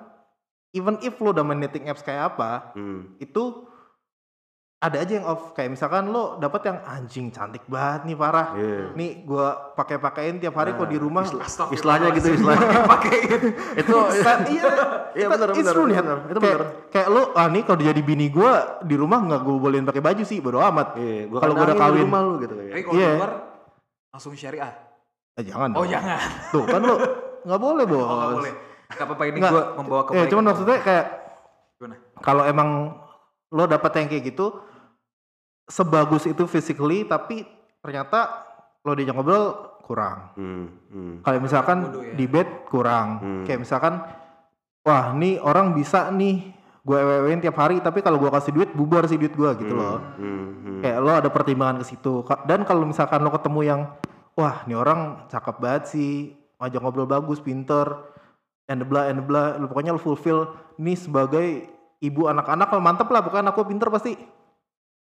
even 0.72 0.98
if 1.00 1.18
lo 1.18 1.30
udah 1.30 1.42
main 1.42 1.58
dating 1.60 1.86
apps 1.86 2.02
kayak 2.02 2.32
apa 2.32 2.74
Hmm. 2.74 3.18
itu 3.18 3.66
ada 4.84 5.00
aja 5.00 5.14
yang 5.14 5.24
off 5.26 5.56
kayak 5.56 5.72
misalkan 5.72 6.12
lo 6.12 6.36
dapat 6.36 6.62
yang 6.66 6.78
anjing 6.84 7.32
cantik 7.32 7.64
banget 7.66 8.04
nih 8.04 8.18
parah 8.18 8.52
Iya. 8.52 8.92
nih 8.92 9.24
gua 9.24 9.72
pakai-pakein 9.72 10.38
tiap 10.38 10.54
hari 10.54 10.74
kok 10.74 10.86
di 10.86 10.98
rumah 10.98 11.24
Astagfirullahaladzim. 11.24 11.72
istilahnya 11.72 12.08
gitu 12.12 12.28
istilahnya 12.36 12.68
pakein 12.92 13.42
itu 13.74 13.96
iya, 14.52 14.72
Iya, 15.16 15.28
benar, 15.30 15.48
benar, 15.52 15.72
true 15.72 15.88
benar. 15.88 16.18
Itu 16.26 16.40
kayak, 16.42 16.58
benar. 16.58 16.70
kayak 16.90 17.08
lo, 17.08 17.22
ah 17.32 17.48
nih 17.48 17.64
kalau 17.64 17.80
jadi 17.80 18.02
bini 18.02 18.28
gua 18.28 18.52
di 18.82 18.96
rumah 18.96 19.22
nggak 19.22 19.40
gue 19.40 19.56
bolehin 19.56 19.86
pakai 19.86 20.02
baju 20.02 20.24
sih, 20.24 20.42
bodo 20.42 20.58
amat. 20.60 20.98
Gua 21.30 21.38
Kalau 21.38 21.54
gua 21.54 21.66
udah 21.66 21.78
kawin. 21.78 22.02
rumah 22.04 22.20
lu 22.20 22.34
gitu 22.40 22.54
kayak. 22.54 22.72
kalau 22.82 22.94
Iya. 22.94 23.08
di 23.08 23.18
luar 23.18 23.32
langsung 24.10 24.34
syariah 24.34 24.74
Eh, 25.34 25.44
jangan. 25.44 25.70
oh 25.72 25.82
dong. 25.82 25.88
jangan 25.88 26.20
Tuh 26.50 26.66
kan 26.68 26.82
lo 26.82 26.96
nggak 27.42 27.62
boleh 27.62 27.86
bos. 27.86 28.02
oh 28.02 28.16
nggak 28.16 28.34
boleh 28.36 28.54
Gak 28.90 29.06
apa-apa 29.06 29.24
ini 29.24 29.38
Nggak. 29.40 29.52
gue 29.52 29.64
membawa 29.76 30.02
Ya, 30.02 30.06
kebaikan 30.06 30.30
cuman 30.30 30.44
maksudnya 30.46 30.78
kayak 30.80 31.06
Gimana? 31.76 31.96
kalau 32.20 32.44
emang 32.44 32.70
lo 33.50 33.64
dapet 33.66 33.92
yang 33.96 34.08
kayak 34.08 34.24
gitu, 34.28 34.46
sebagus 35.68 36.28
itu 36.28 36.44
physically, 36.46 37.08
tapi 37.08 37.48
ternyata 37.80 38.48
lo 38.84 38.92
diajak 38.96 39.16
ngobrol 39.16 39.74
kurang. 39.84 40.32
Hmm, 40.40 40.66
hmm. 40.92 41.14
Kalau 41.24 41.40
misalkan 41.44 41.78
ya. 41.92 42.16
di 42.16 42.26
bed 42.28 42.68
kurang. 42.68 43.08
Hmm. 43.20 43.44
Kayak 43.44 43.68
misalkan 43.68 43.94
wah, 44.84 45.12
nih 45.16 45.40
orang 45.44 45.76
bisa 45.76 46.08
nih 46.12 46.56
gue 46.84 47.00
ewein 47.00 47.40
tiap 47.40 47.56
hari 47.64 47.80
tapi 47.80 48.04
kalau 48.04 48.20
gua 48.20 48.28
kasih 48.36 48.52
duit 48.52 48.68
bubar 48.76 49.08
sih 49.08 49.16
duit 49.16 49.32
gua 49.36 49.56
gitu 49.56 49.76
loh. 49.76 50.00
Hmm, 50.20 50.48
hmm. 50.64 50.80
Kayak 50.84 51.00
lo 51.00 51.12
ada 51.16 51.30
pertimbangan 51.32 51.80
ke 51.84 51.86
situ. 51.88 52.24
Dan 52.48 52.68
kalau 52.68 52.88
misalkan 52.88 53.24
lo 53.24 53.32
ketemu 53.32 53.60
yang 53.64 53.82
wah, 54.36 54.64
nih 54.68 54.76
orang 54.76 55.28
cakep 55.32 55.56
banget 55.60 55.84
sih, 55.92 56.36
ngajak 56.60 56.80
ngobrol 56.84 57.08
bagus, 57.08 57.40
pinter, 57.40 58.12
and 58.68 58.84
the 58.84 58.88
blah 58.88 59.08
and 59.08 59.22
the 59.22 59.26
blah, 59.26 59.56
lo 59.60 59.68
pokoknya 59.68 59.96
lo 59.96 60.02
fulfill 60.02 60.52
nih 60.80 60.98
sebagai 60.98 61.48
ibu 62.04 62.28
anak-anak 62.28 62.68
lo 62.72 62.80
mantep 62.84 63.08
lah, 63.08 63.24
pokoknya 63.24 63.52
anak 63.52 63.56
gue 63.56 63.68
pinter 63.68 63.88
pasti. 63.92 64.14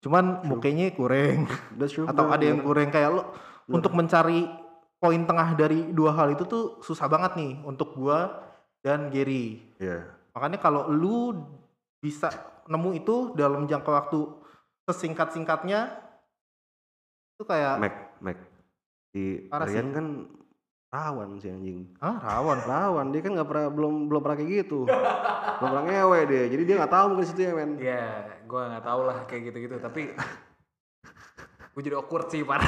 Cuman 0.00 0.44
mukanya 0.48 0.88
kurang 0.96 1.44
That's 1.76 1.92
true. 1.92 2.08
atau 2.08 2.24
bener, 2.28 2.36
ada 2.36 2.44
yang 2.44 2.58
bener. 2.64 2.68
kurang 2.68 2.88
kayak 2.88 3.10
lo 3.12 3.22
untuk 3.68 3.92
mencari 3.92 4.48
poin 4.96 5.22
tengah 5.24 5.56
dari 5.56 5.92
dua 5.92 6.16
hal 6.16 6.32
itu 6.32 6.44
tuh 6.48 6.80
susah 6.80 7.08
banget 7.08 7.36
nih 7.36 7.52
untuk 7.64 7.96
gua 7.96 8.48
dan 8.80 9.12
Gary. 9.12 9.60
Iya. 9.76 10.08
Makanya 10.32 10.58
kalau 10.60 10.88
lu 10.88 11.36
bisa 12.00 12.32
nemu 12.64 12.90
itu 12.96 13.36
dalam 13.36 13.68
jangka 13.68 13.90
waktu 13.92 14.24
sesingkat-singkatnya 14.88 15.92
itu 17.36 17.44
kayak 17.44 17.76
Mac, 17.80 17.94
Mac. 18.24 18.38
Sih. 19.12 19.48
Rian 19.52 19.92
kan 19.92 20.06
rawan 20.90 21.38
sih 21.38 21.50
anjing. 21.54 21.86
ah 22.02 22.18
rawan 22.18 22.58
Rawan 22.66 23.06
dia 23.14 23.22
kan 23.22 23.32
nggak 23.38 23.48
pernah 23.48 23.66
belum 23.70 24.10
belum 24.10 24.20
pernah 24.24 24.36
kayak 24.40 24.50
gitu. 24.64 24.80
belum 25.60 25.68
pernah 25.70 25.84
ngewe 25.86 26.20
dia. 26.26 26.44
Jadi 26.50 26.62
dia 26.66 26.74
nggak 26.80 26.92
tahu 26.92 27.04
mungkin 27.14 27.26
situ 27.28 27.40
ya 27.46 27.52
men. 27.54 27.70
Ya, 27.78 28.06
gue 28.50 28.62
nggak 28.74 28.82
tahu 28.82 29.00
lah 29.06 29.18
kayak 29.30 29.42
gitu-gitu. 29.54 29.78
Tapi 29.78 30.02
gue 31.78 31.82
jadi 31.86 31.94
awkward 31.94 32.26
sih 32.26 32.42
parah. 32.42 32.66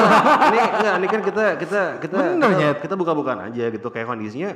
ini 0.54 0.58
enggak, 0.62 0.94
ini 1.02 1.06
kan 1.10 1.20
kita 1.26 1.44
kita 1.58 1.80
kita 1.98 2.18
Bener, 2.38 2.38
kita, 2.38 2.58
Nyet. 2.62 2.76
kita 2.86 2.94
buka-bukaan 2.94 3.50
aja 3.50 3.64
gitu 3.74 3.90
kayak 3.90 4.06
kondisinya 4.06 4.54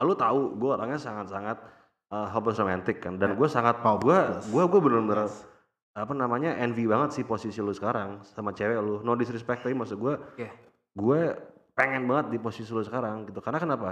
lu 0.00 0.16
tahu 0.16 0.56
gue 0.56 0.70
orangnya 0.72 0.96
sangat-sangat 0.96 1.60
uh, 2.08 2.28
hopeless 2.32 2.56
romantic 2.60 3.04
kan 3.04 3.20
dan 3.20 3.36
gue 3.36 3.48
sangat 3.48 3.80
gue 3.84 4.18
gue 4.48 4.62
gue 4.64 4.80
bener-bener 4.80 5.28
apa 5.92 6.12
namanya 6.16 6.56
envy 6.56 6.88
banget 6.88 7.20
sih 7.20 7.24
posisi 7.26 7.60
lu 7.60 7.74
sekarang 7.74 8.24
sama 8.24 8.56
cewek 8.56 8.80
lu 8.80 9.04
no 9.04 9.12
disrespect 9.18 9.60
tapi 9.66 9.76
maksud 9.76 10.00
gue 10.00 10.14
Iya. 10.40 10.50
gue 10.96 11.20
pengen 11.76 12.08
banget 12.08 12.32
di 12.32 12.38
posisi 12.40 12.70
lu 12.72 12.80
sekarang 12.80 13.28
gitu 13.28 13.44
karena 13.44 13.60
kenapa 13.60 13.88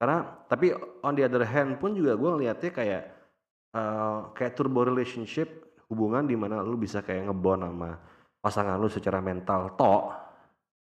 karena 0.00 0.24
tapi 0.48 0.72
on 1.04 1.12
the 1.12 1.24
other 1.26 1.44
hand 1.44 1.76
pun 1.76 1.92
juga 1.92 2.16
gue 2.16 2.30
ngeliatnya 2.40 2.70
kayak 2.72 3.02
uh, 3.76 4.32
kayak 4.32 4.56
turbo 4.56 4.86
relationship 4.86 5.69
hubungan 5.90 6.24
di 6.24 6.38
mana 6.38 6.62
lu 6.62 6.78
bisa 6.78 7.02
kayak 7.02 7.28
ngebond 7.28 7.66
sama 7.66 7.90
pasangan 8.38 8.78
lu 8.78 8.88
secara 8.88 9.18
mental 9.18 9.74
tok 9.74 10.04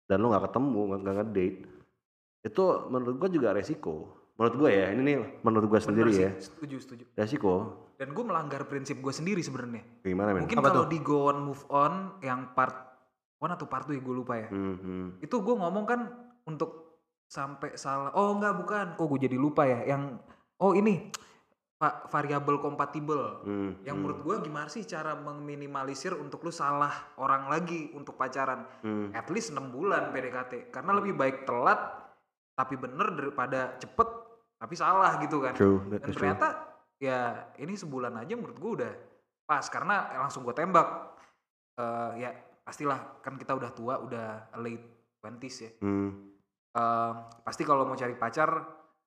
dan 0.07 0.17
lu 0.17 0.31
nggak 0.31 0.49
ketemu 0.49 0.79
nggak 0.87 0.99
nggak 1.03 1.15
ngedate 1.21 1.57
itu 2.45 2.63
menurut 2.87 3.15
gue 3.19 3.29
juga 3.35 3.51
resiko 3.51 3.95
menurut 4.35 4.55
gue 4.55 4.69
ya 4.71 4.87
ini 4.91 5.01
nih 5.03 5.15
menurut 5.41 5.67
gue 5.67 5.79
sendiri 5.79 6.11
sih, 6.11 6.25
ya 6.27 6.31
Setuju, 6.35 6.75
setuju. 6.79 7.03
resiko 7.15 7.53
Dan 7.95 8.11
gue 8.11 8.23
melanggar 8.27 8.67
prinsip 8.67 8.99
gue 8.99 9.13
sendiri 9.15 9.39
sebenarnya. 9.39 10.03
gimana 10.03 10.35
men 10.35 10.43
Mungkin 10.43 10.59
Apa 10.59 10.67
kalau 10.67 10.83
tuh? 10.83 10.91
di 10.91 10.99
Go 10.99 11.31
On 11.31 11.39
Move 11.47 11.63
On 11.71 11.93
yang 12.19 12.51
part 12.51 12.75
one 13.39 13.55
atau 13.55 13.71
part 13.71 13.87
2 13.87 13.95
ya 13.95 14.01
gue 14.03 14.15
lupa 14.15 14.35
ya. 14.35 14.51
Hmm, 14.51 14.75
hmm. 14.75 15.07
Itu 15.23 15.39
gue 15.39 15.55
ngomong 15.55 15.85
kan 15.87 16.11
untuk 16.43 16.99
sampai 17.23 17.79
salah. 17.79 18.11
Oh 18.19 18.35
enggak 18.35 18.51
bukan. 18.59 18.85
Kok 18.99 19.07
gue 19.15 19.19
jadi 19.31 19.39
lupa 19.39 19.63
ya. 19.63 19.87
Yang 19.87 20.19
oh 20.59 20.75
ini 20.75 21.07
va- 21.75 22.07
variabel 22.07 22.57
kompatibel. 22.59 23.43
Hmm, 23.43 23.71
Yang 23.83 23.95
hmm, 23.95 24.01
menurut 24.01 24.19
gue 24.23 24.35
gimana 24.47 24.67
sih 24.71 24.83
cara 24.87 25.13
meminimalisir 25.13 26.15
untuk 26.15 26.43
lu 26.43 26.51
salah 26.51 27.13
orang 27.19 27.51
lagi 27.51 27.91
untuk 27.93 28.15
pacaran? 28.15 28.63
hmm. 28.81 29.11
At 29.11 29.27
least 29.31 29.51
6 29.51 29.71
bulan 29.71 30.09
PDKT. 30.11 30.71
Karena 30.71 30.95
lebih 30.95 31.13
baik 31.15 31.43
telat 31.43 31.79
tapi 32.55 32.79
bener 32.79 33.11
daripada 33.11 33.75
cepet 33.75 34.07
tapi 34.55 34.73
salah 34.79 35.19
gitu 35.19 35.43
kan. 35.43 35.53
true 35.53 35.83
Dan 35.91 35.99
true 35.99 36.15
ternyata 36.15 36.47
ya 36.95 37.51
ini 37.59 37.75
sebulan 37.75 38.15
aja 38.23 38.33
menurut 38.39 38.55
gue 38.55 38.71
udah 38.83 38.93
pas 39.43 39.67
karena 39.67 40.15
langsung 40.15 40.47
gue 40.47 40.55
tembak. 40.55 40.87
Eh 41.75 42.11
ya 42.23 42.31
pastilah 42.63 43.19
kan 43.21 43.35
kita 43.35 43.53
udah 43.53 43.69
tua 43.75 43.99
udah 43.99 44.55
late 44.57 45.19
20s 45.19 45.57
ya. 45.59 45.71
hmm. 45.83 46.11
Eh, 46.75 47.11
pasti 47.39 47.63
kalau 47.63 47.87
mau 47.87 47.95
cari 47.95 48.19
pacar 48.19 48.51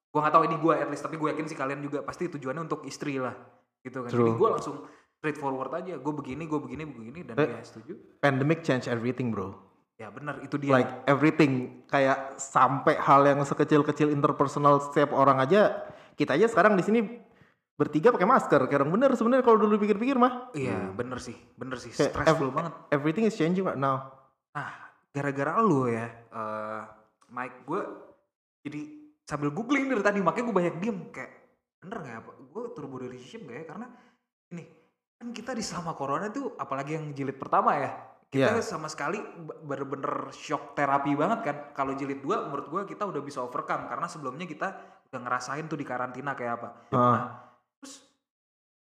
gue 0.08 0.18
nggak 0.18 0.32
tahu 0.32 0.44
ini 0.44 0.56
gue 0.56 0.74
at 0.74 0.88
least 0.88 1.02
tapi 1.02 1.14
gue 1.14 1.28
yakin 1.28 1.44
sih 1.44 1.54
kalian 1.54 1.80
juga 1.80 2.00
pasti 2.00 2.26
tujuannya 2.26 2.62
untuk 2.62 2.82
istri 2.82 3.16
lah 3.16 3.36
gitu 3.80 4.00
kan. 4.00 4.08
Jadi 4.08 4.18
True. 4.24 4.34
gue 4.34 4.48
langsung 4.50 4.76
straightforward 5.14 5.72
aja. 5.74 5.94
Gue 5.96 6.12
begini, 6.12 6.44
gue 6.44 6.58
begini, 6.58 6.82
begini 6.84 7.20
dan 7.22 7.34
Eh. 7.36 7.48
ya 7.50 7.60
setuju. 7.60 7.92
pandemic 8.18 8.60
change 8.60 8.86
everything 8.86 9.28
bro 9.28 9.52
Ya 9.94 10.08
benar 10.08 10.38
itu 10.40 10.54
dia. 10.56 10.70
like 10.72 10.90
everything 11.04 11.52
kayak 11.84 12.16
sampai 12.36 12.94
hal 12.96 13.22
yang 13.22 13.42
sekecil-kecil 13.42 14.08
interpersonal 14.08 14.78
setiap 14.80 15.10
orang 15.10 15.38
aja 15.38 15.74
kita 16.14 16.32
aja 16.32 16.46
sekarang 16.46 16.72
di 16.72 16.82
sini 16.82 17.00
bertiga 17.74 18.08
pakai 18.08 18.22
masker 18.24 18.62
kayak 18.64 18.78
orang 18.80 18.92
bener 18.92 19.10
sebenarnya 19.12 19.42
kalau 19.42 19.58
dulu 19.60 19.74
pikir-pikir 19.76 20.14
mah 20.14 20.50
Iya 20.52 20.90
bener 20.92 21.18
sih, 21.18 21.34
bener 21.52 21.76
sih. 21.76 21.90
Kayak 21.90 22.10
Stressful 22.12 22.46
ev- 22.46 22.54
banget. 22.54 22.72
everything 22.88 23.22
is 23.22 23.34
changing 23.34 23.62
right 23.62 23.74
now 23.76 24.14
Nah, 24.50 24.70
gara-gara 25.08 25.58
lu 25.58 25.86
ya, 25.86 26.06
eh 26.10 26.82
Mike, 27.28 27.62
gue 27.64 27.80
jadi 28.60 28.82
sambil 29.28 29.52
googling 29.52 29.92
dari 29.92 30.00
tadi, 30.00 30.24
makanya 30.24 30.44
gue 30.48 30.56
banyak 30.56 30.74
diem 30.80 30.98
kayak 31.12 31.32
bener 31.84 31.98
nggak 32.00 32.16
apa? 32.24 32.30
Gue 32.48 32.62
turbo 32.72 32.96
relationship 32.96 33.44
gak 33.44 33.56
ya? 33.60 33.64
Karena 33.68 33.86
ini 34.56 34.64
kan 35.20 35.28
kita 35.36 35.52
di 35.52 35.60
selama 35.60 35.92
corona 35.92 36.32
tuh, 36.32 36.56
apalagi 36.56 36.96
yang 36.96 37.12
jilid 37.12 37.36
pertama 37.36 37.76
ya, 37.76 37.92
kita 38.32 38.56
Iya. 38.56 38.64
sama 38.64 38.88
sekali 38.88 39.20
bener-bener 39.68 40.32
shock 40.32 40.72
terapi 40.72 41.12
banget 41.12 41.40
kan. 41.44 41.56
Kalau 41.76 41.92
jilid 41.92 42.24
dua, 42.24 42.48
menurut 42.48 42.66
gue 42.72 42.82
kita 42.96 43.04
udah 43.04 43.20
bisa 43.20 43.44
overcome 43.44 43.84
karena 43.84 44.08
sebelumnya 44.08 44.48
kita 44.48 44.68
udah 45.12 45.20
ngerasain 45.20 45.68
tuh 45.68 45.76
di 45.76 45.84
karantina 45.84 46.32
kayak 46.32 46.52
apa. 46.64 46.68
Ah. 46.96 46.96
Nah, 46.96 47.26
terus 47.78 48.08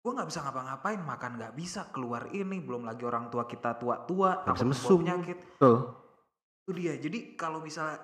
gue 0.02 0.12
nggak 0.12 0.28
bisa 0.28 0.40
ngapa-ngapain, 0.42 1.00
makan 1.00 1.32
nggak 1.38 1.54
bisa, 1.54 1.80
keluar 1.94 2.26
ini, 2.34 2.58
belum 2.58 2.84
lagi 2.84 3.06
orang 3.06 3.30
tua 3.30 3.46
kita 3.46 3.78
tua-tua, 3.78 4.42
takut 4.42 4.74
penyakit 4.74 5.38
betul 5.62 6.04
itu 6.64 6.70
dia 6.80 6.96
jadi 6.96 7.36
kalau 7.36 7.60
misalnya 7.60 8.00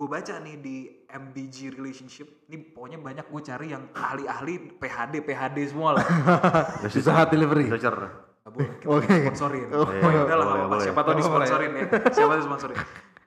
gue 0.00 0.08
baca 0.08 0.32
nih 0.40 0.56
di 0.56 0.76
MBG 1.06 1.76
relationship 1.76 2.48
ini 2.48 2.64
pokoknya 2.66 2.96
banyak 2.96 3.26
gue 3.28 3.42
cari 3.44 3.66
yang 3.68 3.84
ahli-ahli 3.92 4.80
PHD 4.80 5.20
PHD 5.20 5.58
semua 5.68 6.00
lah 6.00 6.06
Pizza 6.88 7.12
Hut 7.12 7.28
delivery 7.28 7.68
Researcher. 7.68 8.08
Gak 8.40 8.48
boleh 8.50 8.68
kita 8.80 8.88
Oke. 8.88 9.12
sponsorin 9.28 9.68
Oh, 9.70 9.84
oh, 9.84 9.92
ya 10.08 10.20
udah 10.24 10.36
lah 10.36 10.46
boleh, 10.48 10.64
boleh. 10.66 10.84
siapa 10.88 11.00
tahu 11.02 11.12
Oh, 11.12 11.18
disponsorin 11.20 11.70
ya 11.70 11.84
siapa 12.08 12.30
tahu 12.32 12.40
disponsorin 12.40 12.76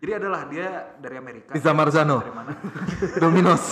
jadi 0.01 0.11
adalah 0.17 0.41
dia 0.49 0.67
dari 0.97 1.15
Amerika 1.15 1.53
Pizza 1.53 1.71
Marzano. 1.71 2.17
dari 2.19 2.33
mana 2.33 2.51
Domino's 3.21 3.65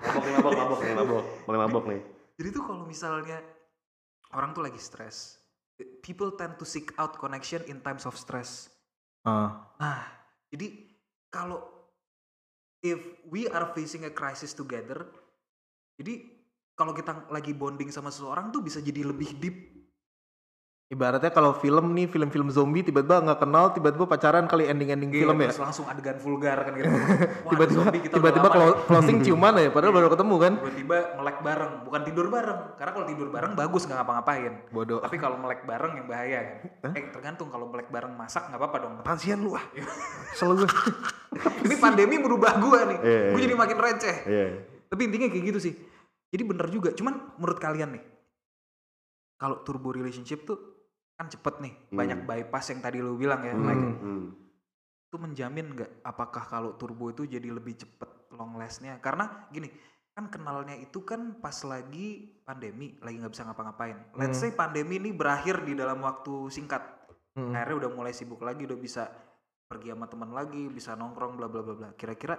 Mabok 0.00 0.24
nih, 0.24 0.32
mabok, 0.34 0.52
mabok 0.56 0.80
nih, 0.80 0.94
mabok. 0.96 1.24
Boleh 1.44 1.58
mabok 1.60 1.84
nih. 1.86 2.00
jadi 2.34 2.48
tuh 2.48 2.62
kalau 2.64 2.84
misalnya 2.84 3.38
orang 4.30 4.50
tuh 4.50 4.64
lagi 4.64 4.80
stres 4.80 5.36
people 6.00 6.32
tend 6.32 6.56
to 6.56 6.64
seek 6.64 6.96
out 6.96 7.12
connection 7.14 7.60
in 7.66 7.78
times 7.78 8.02
of 8.02 8.16
stress 8.16 8.72
Ah. 9.20 9.68
Nah, 9.76 10.17
jadi 10.48 10.72
kalau 11.28 11.60
if 12.80 12.98
we 13.28 13.48
are 13.50 13.70
facing 13.76 14.06
a 14.08 14.12
crisis 14.12 14.56
together, 14.56 15.08
jadi 15.98 16.24
kalau 16.78 16.94
kita 16.94 17.26
lagi 17.28 17.52
bonding 17.52 17.90
sama 17.90 18.08
seseorang 18.08 18.54
tuh 18.54 18.62
bisa 18.62 18.78
jadi 18.78 19.02
lebih 19.02 19.34
deep. 19.42 19.77
Ibaratnya 20.88 21.28
kalau 21.28 21.52
film 21.52 21.92
nih 21.92 22.08
film-film 22.08 22.48
zombie 22.48 22.80
tiba-tiba 22.80 23.20
nggak 23.20 23.44
kenal 23.44 23.76
tiba-tiba 23.76 24.08
pacaran 24.08 24.48
kali 24.48 24.72
ending-ending 24.72 25.12
film 25.12 25.36
ya 25.36 25.52
Terus 25.52 25.60
langsung 25.60 25.84
adegan 25.84 26.16
vulgar 26.16 26.56
kan 26.64 26.72
gitu. 26.72 26.88
Tiba-tiba 27.52 27.82
tiba-tiba 28.08 28.48
closing 28.88 29.20
ciuman 29.20 29.52
ya 29.60 29.68
padahal 29.68 29.92
baru 29.92 30.08
ketemu 30.08 30.34
kan 30.40 30.52
Tiba-tiba 30.56 30.96
melek 31.20 31.38
bareng, 31.44 31.72
bukan 31.84 32.00
tidur 32.08 32.26
bareng. 32.32 32.60
Karena 32.80 32.92
kalau 32.96 33.06
tidur 33.06 33.28
bareng 33.28 33.52
bagus 33.52 33.84
nggak 33.84 34.00
ngapa-ngapain. 34.00 34.52
bodoh 34.72 34.98
Tapi 35.04 35.16
kalau 35.20 35.36
melek 35.36 35.60
bareng 35.68 35.92
yang 36.00 36.06
bahaya 36.08 36.40
kan. 36.80 36.96
Eh 36.96 37.04
tergantung 37.12 37.52
kalau 37.52 37.68
melek 37.68 37.92
bareng 37.92 38.16
masak 38.16 38.48
nggak 38.48 38.56
apa-apa 38.56 38.76
dong. 38.80 38.92
Apaan 39.04 39.40
lu 39.44 39.52
ah 39.60 39.64
selalu 40.32 40.64
gue 40.64 40.70
Ini 41.68 41.76
pandemi 41.76 42.16
merubah 42.16 42.56
gua 42.56 42.88
nih. 42.88 42.98
Iya, 43.04 43.20
Gue 43.36 43.40
iya. 43.44 43.44
jadi 43.44 43.54
makin 43.60 43.76
receh. 43.76 44.16
Iya. 44.24 44.46
Tapi 44.88 45.00
intinya 45.04 45.28
kayak 45.28 45.44
gitu 45.52 45.60
sih. 45.60 45.74
Jadi 46.32 46.42
bener 46.48 46.66
juga. 46.72 46.96
Cuman 46.96 47.36
menurut 47.36 47.60
kalian 47.60 48.00
nih, 48.00 48.04
kalau 49.36 49.60
turbo 49.62 49.92
relationship 49.92 50.48
tuh 50.48 50.77
kan 51.18 51.26
cepet 51.26 51.54
nih, 51.58 51.74
Hmm. 51.74 51.98
banyak 51.98 52.20
bypass 52.24 52.70
yang 52.70 52.78
tadi 52.78 53.02
lu 53.02 53.18
bilang 53.18 53.42
ya, 53.42 53.50
Hmm. 53.50 53.66
Mike. 53.66 53.86
Hmm. 53.98 54.24
Itu 55.10 55.16
menjamin 55.18 55.66
nggak 55.74 55.90
apakah 56.06 56.44
kalau 56.46 56.78
turbo 56.78 57.10
itu 57.10 57.26
jadi 57.26 57.50
lebih 57.50 57.74
cepet 57.74 58.30
long 58.38 58.54
lastnya? 58.54 59.02
Karena 59.02 59.50
gini, 59.50 59.66
kan 60.14 60.30
kenalnya 60.30 60.78
itu 60.78 61.02
kan 61.02 61.42
pas 61.42 61.58
lagi 61.66 62.38
pandemi, 62.46 62.94
lagi 63.02 63.18
nggak 63.18 63.34
bisa 63.34 63.44
ngapa-ngapain. 63.50 64.14
Let's 64.14 64.38
Hmm. 64.38 64.46
say 64.46 64.50
pandemi 64.54 65.02
ini 65.02 65.10
berakhir 65.10 65.66
di 65.66 65.74
dalam 65.74 65.98
waktu 66.06 66.54
singkat. 66.54 66.82
Hmm. 67.34 67.50
Akhirnya 67.50 67.86
udah 67.86 67.90
mulai 67.90 68.14
sibuk 68.14 68.38
lagi, 68.42 68.66
udah 68.66 68.78
bisa 68.78 69.10
pergi 69.66 69.90
sama 69.90 70.06
teman 70.06 70.30
lagi, 70.30 70.70
bisa 70.70 70.94
nongkrong, 70.94 71.34
bla 71.34 71.50
bla 71.50 71.66
bla 71.66 71.74
bla. 71.74 71.88
Kira-kira 71.98 72.38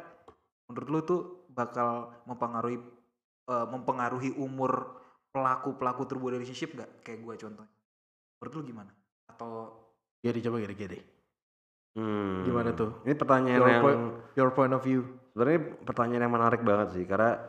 menurut 0.72 0.88
lu 0.88 1.00
tuh 1.04 1.22
bakal 1.52 2.16
mempengaruhi 2.24 2.80
eh, 3.50 3.66
mempengaruhi 3.66 4.38
umur 4.38 5.02
pelaku 5.34 5.74
pelaku 5.74 6.06
turbo 6.06 6.30
relationship 6.30 6.78
nggak? 6.78 7.02
Kayak 7.02 7.20
gue 7.26 7.36
contohnya. 7.48 7.79
Menurut 8.40 8.54
lu 8.56 8.64
gimana? 8.64 8.92
Atau 9.28 9.76
Gede 10.20 10.44
coba 10.44 10.60
gede 10.60 10.76
gede 10.76 11.00
Hmm. 11.98 12.46
Gimana 12.46 12.70
tuh? 12.78 13.02
Ini 13.04 13.18
pertanyaan 13.18 13.60
Your 13.60 13.72
yang 13.72 13.84
point, 13.84 14.02
your 14.38 14.52
point 14.54 14.74
of 14.78 14.82
view. 14.86 15.04
sebenarnya 15.34 15.62
pertanyaan 15.88 16.24
yang 16.28 16.36
menarik 16.36 16.62
banget 16.62 16.88
sih 17.00 17.04
karena 17.08 17.40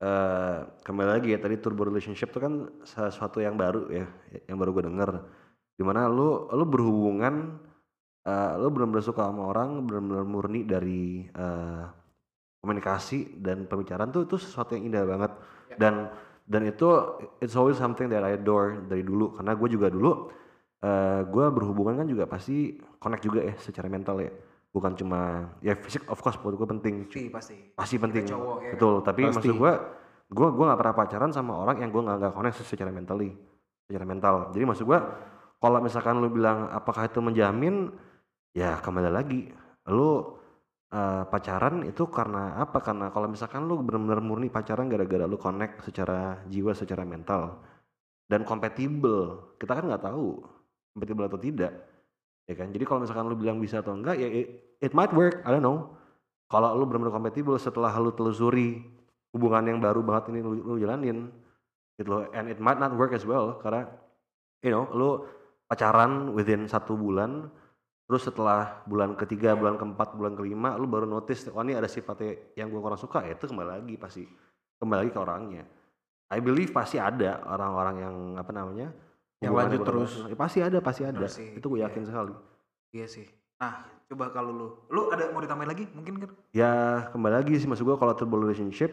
eh, 0.00 0.58
kembali 0.80 1.08
lagi 1.18 1.28
ya 1.34 1.38
tadi 1.42 1.58
turbo 1.58 1.84
relationship 1.84 2.30
itu 2.32 2.40
kan 2.40 2.70
sesuatu 2.86 3.42
yang 3.42 3.58
baru 3.58 3.90
ya 3.92 4.06
yang 4.46 4.56
baru 4.58 4.70
gue 4.78 4.84
denger 4.88 5.10
di 5.74 5.82
mana 5.82 6.06
lu 6.06 6.46
lu 6.54 6.64
berhubungan 6.64 7.58
eh, 8.22 8.52
lu 8.62 8.68
benar-benar 8.70 9.04
suka 9.04 9.26
sama 9.28 9.50
orang 9.50 9.82
benar-benar 9.84 10.24
murni 10.24 10.64
dari 10.64 11.26
eh, 11.28 11.84
komunikasi 12.62 13.42
dan 13.42 13.66
pembicaraan 13.66 14.14
tuh 14.14 14.24
itu 14.24 14.38
sesuatu 14.38 14.78
yang 14.78 14.88
indah 14.88 15.04
banget 15.04 15.32
dan 15.76 16.14
dan 16.46 16.66
itu 16.66 16.88
it's 17.38 17.54
always 17.54 17.78
something 17.78 18.10
that 18.10 18.22
I 18.22 18.34
adore 18.34 18.82
dari 18.86 19.06
dulu. 19.06 19.38
Karena 19.38 19.52
gue 19.54 19.68
juga 19.70 19.88
dulu 19.88 20.12
eh 20.82 21.22
gue 21.22 21.44
berhubungan 21.54 22.02
kan 22.02 22.06
juga 22.10 22.26
pasti 22.26 22.74
connect 22.98 23.22
juga 23.22 23.40
ya 23.46 23.54
secara 23.58 23.86
mental 23.86 24.18
ya. 24.18 24.32
Bukan 24.72 24.96
cuma 24.96 25.52
ya 25.62 25.76
fisik 25.78 26.08
of 26.10 26.18
course 26.18 26.40
buat 26.42 26.58
gue 26.58 26.68
penting. 26.78 26.94
Pasti, 27.06 27.28
pasti. 27.30 27.56
pasti 27.76 27.96
penting. 28.00 28.24
cowok, 28.26 28.58
ya. 28.66 28.72
Betul 28.74 28.94
tapi 29.06 29.20
Pasti. 29.28 29.36
maksud 29.38 29.54
gue 29.56 29.72
gue 30.32 30.48
gue 30.48 30.64
nggak 30.64 30.80
pernah 30.80 30.96
pacaran 30.96 31.30
sama 31.30 31.52
orang 31.60 31.76
yang 31.84 31.90
gue 31.92 32.02
nggak 32.02 32.16
nggak 32.18 32.34
connect 32.34 32.56
secara 32.66 32.90
mentally 32.90 33.30
secara 33.86 34.04
mental. 34.08 34.34
Jadi 34.50 34.64
maksud 34.66 34.84
gue 34.88 34.98
kalau 35.62 35.78
misalkan 35.78 36.18
lu 36.18 36.28
bilang 36.32 36.66
apakah 36.74 37.06
itu 37.06 37.22
menjamin? 37.22 37.94
Ya 38.52 38.76
kembali 38.84 39.08
lagi 39.08 39.48
lu 39.88 40.41
eh, 40.92 41.22
pacaran 41.26 41.82
itu 41.88 42.04
karena 42.12 42.60
apa? 42.60 42.78
Karena 42.84 43.08
kalau 43.10 43.26
misalkan 43.32 43.64
lu 43.64 43.80
benar-benar 43.80 44.20
murni 44.20 44.48
pacaran 44.52 44.86
gara-gara 44.92 45.24
lu 45.24 45.40
connect 45.40 45.82
secara 45.88 46.44
jiwa 46.46 46.72
secara 46.76 47.02
mental 47.08 47.58
dan 48.28 48.44
kompatibel 48.46 49.52
kita 49.60 49.72
kan 49.76 49.84
nggak 49.88 50.04
tahu 50.04 50.40
kompatibel 50.94 51.24
atau 51.26 51.40
tidak 51.40 51.72
ya 52.46 52.54
kan? 52.56 52.68
Jadi 52.70 52.84
kalau 52.84 53.00
misalkan 53.04 53.24
lu 53.28 53.36
bilang 53.38 53.58
bisa 53.58 53.80
atau 53.80 53.96
enggak 53.96 54.20
ya 54.20 54.28
it, 54.28 54.46
it 54.80 54.92
might 54.92 55.12
work 55.12 55.40
I 55.44 55.50
don't 55.52 55.64
know. 55.64 55.96
Kalau 56.52 56.76
lu 56.76 56.84
benar-benar 56.84 57.16
kompatibel 57.16 57.56
setelah 57.56 57.92
lu 57.96 58.12
telusuri 58.12 58.84
hubungan 59.32 59.64
yang 59.72 59.78
baru 59.80 60.04
banget 60.04 60.36
ini 60.36 60.40
lu, 60.44 60.60
lu 60.60 60.74
jalanin 60.76 61.32
gitu 61.96 62.08
loh. 62.12 62.22
And 62.36 62.52
it 62.52 62.60
might 62.60 62.76
not 62.76 62.92
work 62.92 63.16
as 63.16 63.24
well 63.24 63.56
karena 63.60 63.88
you 64.60 64.68
know 64.68 64.84
lu 64.92 65.24
pacaran 65.72 66.36
within 66.36 66.68
satu 66.68 66.92
bulan 66.92 67.48
terus 68.12 68.28
setelah 68.28 68.84
bulan 68.84 69.16
ketiga 69.16 69.56
bulan 69.56 69.80
keempat 69.80 70.12
bulan 70.20 70.36
kelima 70.36 70.76
lu 70.76 70.84
baru 70.84 71.08
notice 71.08 71.48
oh 71.48 71.64
ini 71.64 71.72
ada 71.72 71.88
sifatnya 71.88 72.52
yang 72.60 72.68
gue 72.68 72.76
kurang 72.76 73.00
suka 73.00 73.24
ya 73.24 73.32
itu 73.32 73.48
kembali 73.48 73.80
lagi 73.80 73.96
pasti 73.96 74.28
kembali 74.76 74.98
lagi 75.00 75.12
ke 75.16 75.20
orangnya 75.24 75.64
I 76.28 76.44
believe 76.44 76.76
pasti 76.76 77.00
ada 77.00 77.40
orang-orang 77.48 77.96
yang 78.04 78.16
apa 78.36 78.52
namanya 78.52 78.92
Yang 79.40 79.52
lanjut 79.56 79.80
terus. 79.88 80.12
Ya, 80.28 80.36
pasti 80.36 80.58
ada 80.60 80.78
pasti 80.84 81.02
ada 81.08 81.24
sih, 81.24 81.56
itu 81.56 81.66
gue 81.72 81.80
yakin 81.80 82.04
iya. 82.04 82.08
sekali 82.12 82.34
Iya 82.92 83.06
sih. 83.08 83.26
Nah, 83.56 83.88
coba 84.12 84.28
kalau 84.28 84.52
lu, 84.52 84.66
lu 84.92 85.08
ada 85.08 85.32
mau 85.32 85.40
ditambahin 85.40 85.72
lagi 85.72 85.88
mungkin 85.96 86.20
kan? 86.20 86.30
ya 86.52 87.08
kembali 87.16 87.32
lagi 87.40 87.56
sih 87.56 87.64
maksud 87.64 87.88
gue 87.88 87.96
kalau 87.96 88.12
turbo 88.12 88.36
relationship 88.36 88.92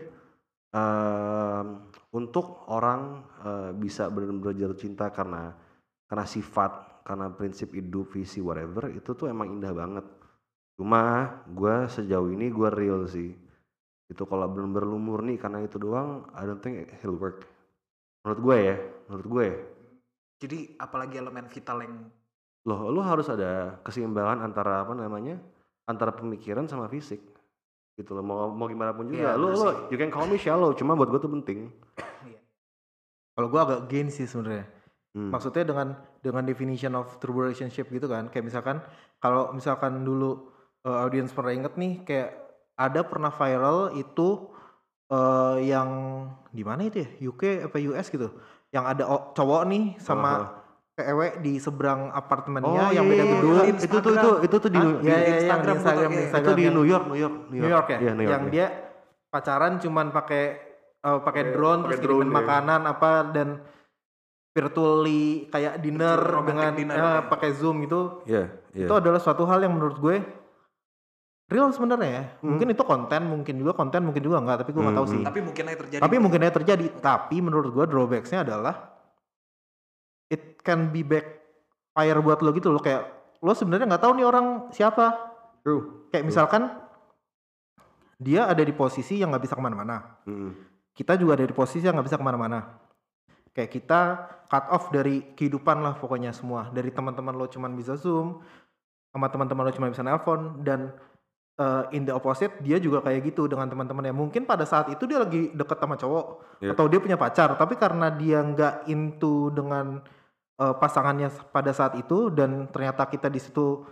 em, 0.72 1.84
untuk 2.16 2.64
orang 2.72 3.28
eh, 3.44 3.72
bisa 3.76 4.08
benar-benar 4.08 4.56
jatuh 4.56 4.80
cinta 4.80 5.12
karena 5.12 5.60
karena 6.10 6.26
sifat 6.26 7.06
karena 7.06 7.30
prinsip 7.30 7.70
hidup 7.78 8.10
visi 8.10 8.42
whatever 8.42 8.90
itu 8.90 9.14
tuh 9.14 9.30
emang 9.30 9.54
indah 9.54 9.74
banget. 9.74 10.06
Cuma 10.74 11.26
gue 11.46 11.76
sejauh 11.86 12.34
ini 12.34 12.50
gue 12.50 12.70
real 12.74 13.06
sih. 13.06 13.30
Itu 14.10 14.26
kalau 14.26 14.50
benar-benar 14.50 14.90
lu 14.90 14.98
murni 14.98 15.38
karena 15.38 15.62
itu 15.62 15.78
doang 15.78 16.26
I 16.34 16.50
don't 16.50 16.60
think 16.66 16.90
it'll 16.98 17.18
work. 17.18 17.46
Menurut 18.26 18.40
gue 18.42 18.58
ya 18.58 18.76
menurut 19.06 19.28
gue 19.30 19.44
ya. 19.46 19.58
Jadi 20.40 20.58
apalagi 20.82 21.22
elemen 21.22 21.46
vital 21.46 21.78
yang 21.86 21.96
loh 22.66 22.90
lu 22.90 23.02
harus 23.06 23.30
ada 23.30 23.80
keseimbangan 23.86 24.46
antara 24.46 24.84
apa 24.84 24.94
namanya 24.98 25.38
antara 25.86 26.10
pemikiran 26.10 26.66
sama 26.66 26.90
fisik. 26.90 27.22
Gitu 27.94 28.18
loh 28.18 28.26
mau 28.26 28.50
mau 28.50 28.66
gimana 28.66 28.98
pun 28.98 29.10
juga. 29.10 29.18
Iya, 29.18 29.32
bener 29.38 29.54
lu 29.54 29.58
sih. 29.62 29.78
you 29.94 29.98
can 30.02 30.10
call 30.10 30.26
me 30.26 30.42
shallow 30.42 30.74
cuma 30.74 30.98
buat 30.98 31.14
gue 31.14 31.22
tuh 31.22 31.34
penting. 31.42 31.70
Kalau 33.38 33.48
gue 33.48 33.62
agak 33.62 33.80
gain 33.90 34.10
sih 34.10 34.26
sebenarnya. 34.26 34.79
Hmm. 35.20 35.36
Maksudnya 35.36 35.68
dengan 35.68 35.88
dengan 36.24 36.48
definition 36.48 36.96
of 36.96 37.20
true 37.20 37.36
relationship 37.36 37.92
gitu 37.92 38.08
kan. 38.08 38.32
Kayak 38.32 38.46
misalkan 38.48 38.80
kalau 39.20 39.52
misalkan 39.52 40.08
dulu 40.08 40.48
uh, 40.88 41.04
audience 41.04 41.36
pernah 41.36 41.52
inget 41.52 41.76
nih 41.76 42.08
kayak 42.08 42.30
ada 42.80 43.04
pernah 43.04 43.28
viral 43.28 43.92
itu 43.92 44.48
eh, 45.12 45.58
yang 45.68 45.90
di 46.48 46.64
mana 46.64 46.88
itu 46.88 47.04
ya? 47.04 47.10
UK 47.28 47.68
apa 47.68 47.76
US 47.92 48.08
gitu. 48.08 48.32
Yang 48.72 48.86
ada 48.96 49.04
cowok 49.36 49.62
nih 49.68 49.84
sama 50.00 50.32
Aha. 50.32 50.48
cewek 50.96 51.44
di 51.44 51.60
seberang 51.60 52.08
apartemennya 52.14 52.84
Oh, 52.88 52.92
yang 52.96 53.04
iya, 53.04 53.12
beda 53.12 53.24
iya, 53.24 53.34
gedung. 53.36 53.52
iya. 53.52 53.64
itu 53.76 53.98
tuh 54.00 54.12
itu 54.16 54.30
itu 54.48 54.56
tuh 54.56 54.70
di? 54.72 54.80
New- 54.80 54.96
Iya, 54.96 55.04
di 55.04 55.04
iya, 55.04 55.12
yang 55.12 55.20
di 55.20 55.34
Instagram 55.44 55.76
Instagram, 55.76 56.08
foto, 56.08 56.16
iya. 56.16 56.24
Instagram 56.24 56.48
itu 56.48 56.52
di 56.56 56.64
yang- 56.64 56.76
New 56.80 56.86
York 56.88 57.06
New 57.10 57.20
York 57.20 57.36
New 57.52 57.68
York 57.68 57.88
ya, 57.92 57.98
Iya, 58.00 58.12
New 58.16 58.24
York, 58.24 58.32
yang 58.32 58.44
iya. 58.48 58.52
dia 58.54 58.66
pacaran 59.28 59.74
cuman 59.84 60.06
pakai 60.10 60.44
eh, 61.00 61.20
pakai 61.20 61.44
drone 61.52 61.82
pakai 61.84 61.90
terus 61.90 62.00
kirimin 62.00 62.30
iya. 62.32 62.36
makanan 62.40 62.82
apa 62.88 63.10
dan 63.36 63.48
virtually 64.60 65.24
kayak 65.48 65.80
dinner 65.80 66.20
Romantic 66.20 66.48
dengan 66.50 66.72
dinner, 66.76 66.96
eh, 66.96 67.04
ya. 67.16 67.20
pakai 67.26 67.50
zoom 67.52 67.80
gitu 67.82 68.20
Iya, 68.26 68.44
iya. 68.74 68.86
itu 68.86 68.94
adalah 68.94 69.18
suatu 69.18 69.44
hal 69.46 69.60
yang 69.60 69.72
menurut 69.72 69.96
gue 69.98 70.20
real 71.48 71.72
sebenarnya 71.72 72.10
ya 72.12 72.24
Hmm. 72.38 72.52
mungkin 72.52 72.68
itu 72.70 72.84
konten 72.84 73.22
mungkin 73.26 73.56
juga 73.56 73.72
konten 73.74 74.02
mungkin 74.02 74.20
juga 74.20 74.38
enggak 74.38 74.58
tapi 74.60 74.70
gue 74.70 74.82
nggak 74.82 74.96
tahu 74.96 75.08
Hmm, 75.08 75.14
sih 75.16 75.22
tapi 75.24 75.40
mungkin 75.42 75.64
aja 75.66 75.78
terjadi. 75.80 76.02
tapi 76.02 76.16
mungkin 76.18 76.40
aja 76.42 76.54
terjadi 76.54 76.86
tapi 77.00 77.36
menurut 77.40 77.70
gue 77.70 77.86
drawbacksnya 77.86 78.40
adalah 78.44 78.76
it 80.28 80.60
can 80.60 80.90
be 80.90 81.02
backfire 81.02 82.20
buat 82.20 82.40
lo 82.40 82.52
gitu 82.52 82.70
loh 82.70 82.78
kayak 82.78 83.02
lo 83.40 83.52
sebenarnya 83.52 83.88
nggak 83.88 84.04
tahu 84.04 84.14
nih 84.14 84.26
orang 84.26 84.46
siapa 84.70 85.06
True. 85.62 86.06
kayak 86.10 86.28
misalkan 86.28 86.70
dia 88.16 88.46
ada 88.46 88.60
di 88.60 88.70
posisi 88.70 89.16
yang 89.16 89.32
nggak 89.32 89.44
bisa 89.44 89.56
ke 89.56 89.64
mana-mana 89.64 90.20
Mm. 90.28 90.52
kita 90.92 91.16
juga 91.16 91.34
ada 91.34 91.46
di 91.46 91.56
posisi 91.56 91.82
yang 91.82 91.96
nggak 91.96 92.06
bisa 92.06 92.20
ke 92.20 92.26
mana-mana 92.26 92.78
kayak 93.60 93.72
kita 93.76 94.02
cut 94.48 94.66
off 94.72 94.88
dari 94.96 95.36
kehidupan 95.36 95.84
lah 95.84 96.00
pokoknya 96.00 96.32
semua. 96.32 96.72
Dari 96.72 96.96
teman-teman 96.96 97.36
lo 97.36 97.52
cuman 97.52 97.76
bisa 97.76 98.00
zoom 98.00 98.40
sama 99.12 99.28
teman-teman 99.28 99.68
lo 99.68 99.72
cuma 99.76 99.92
bisa 99.92 100.00
nelpon 100.00 100.64
dan 100.64 100.96
uh, 101.60 101.92
in 101.92 102.08
the 102.08 102.16
opposite 102.16 102.56
dia 102.64 102.80
juga 102.80 103.04
kayak 103.04 103.36
gitu 103.36 103.52
dengan 103.52 103.68
teman-temannya. 103.68 104.16
Mungkin 104.16 104.48
pada 104.48 104.64
saat 104.64 104.88
itu 104.88 105.04
dia 105.04 105.20
lagi 105.20 105.52
deket 105.52 105.78
sama 105.78 106.00
cowok 106.00 106.26
Iya. 106.64 106.72
atau 106.76 106.86
dia 106.88 107.00
punya 107.04 107.20
pacar. 107.20 107.60
Tapi 107.60 107.76
karena 107.76 108.08
dia 108.16 108.40
nggak 108.40 108.88
into 108.88 109.52
dengan 109.52 110.00
uh, 110.60 110.76
pasangannya 110.80 111.28
pada 111.52 111.76
saat 111.76 112.00
itu 112.00 112.32
dan 112.32 112.72
ternyata 112.72 113.04
kita 113.12 113.28
di 113.28 113.44
situ 113.44 113.84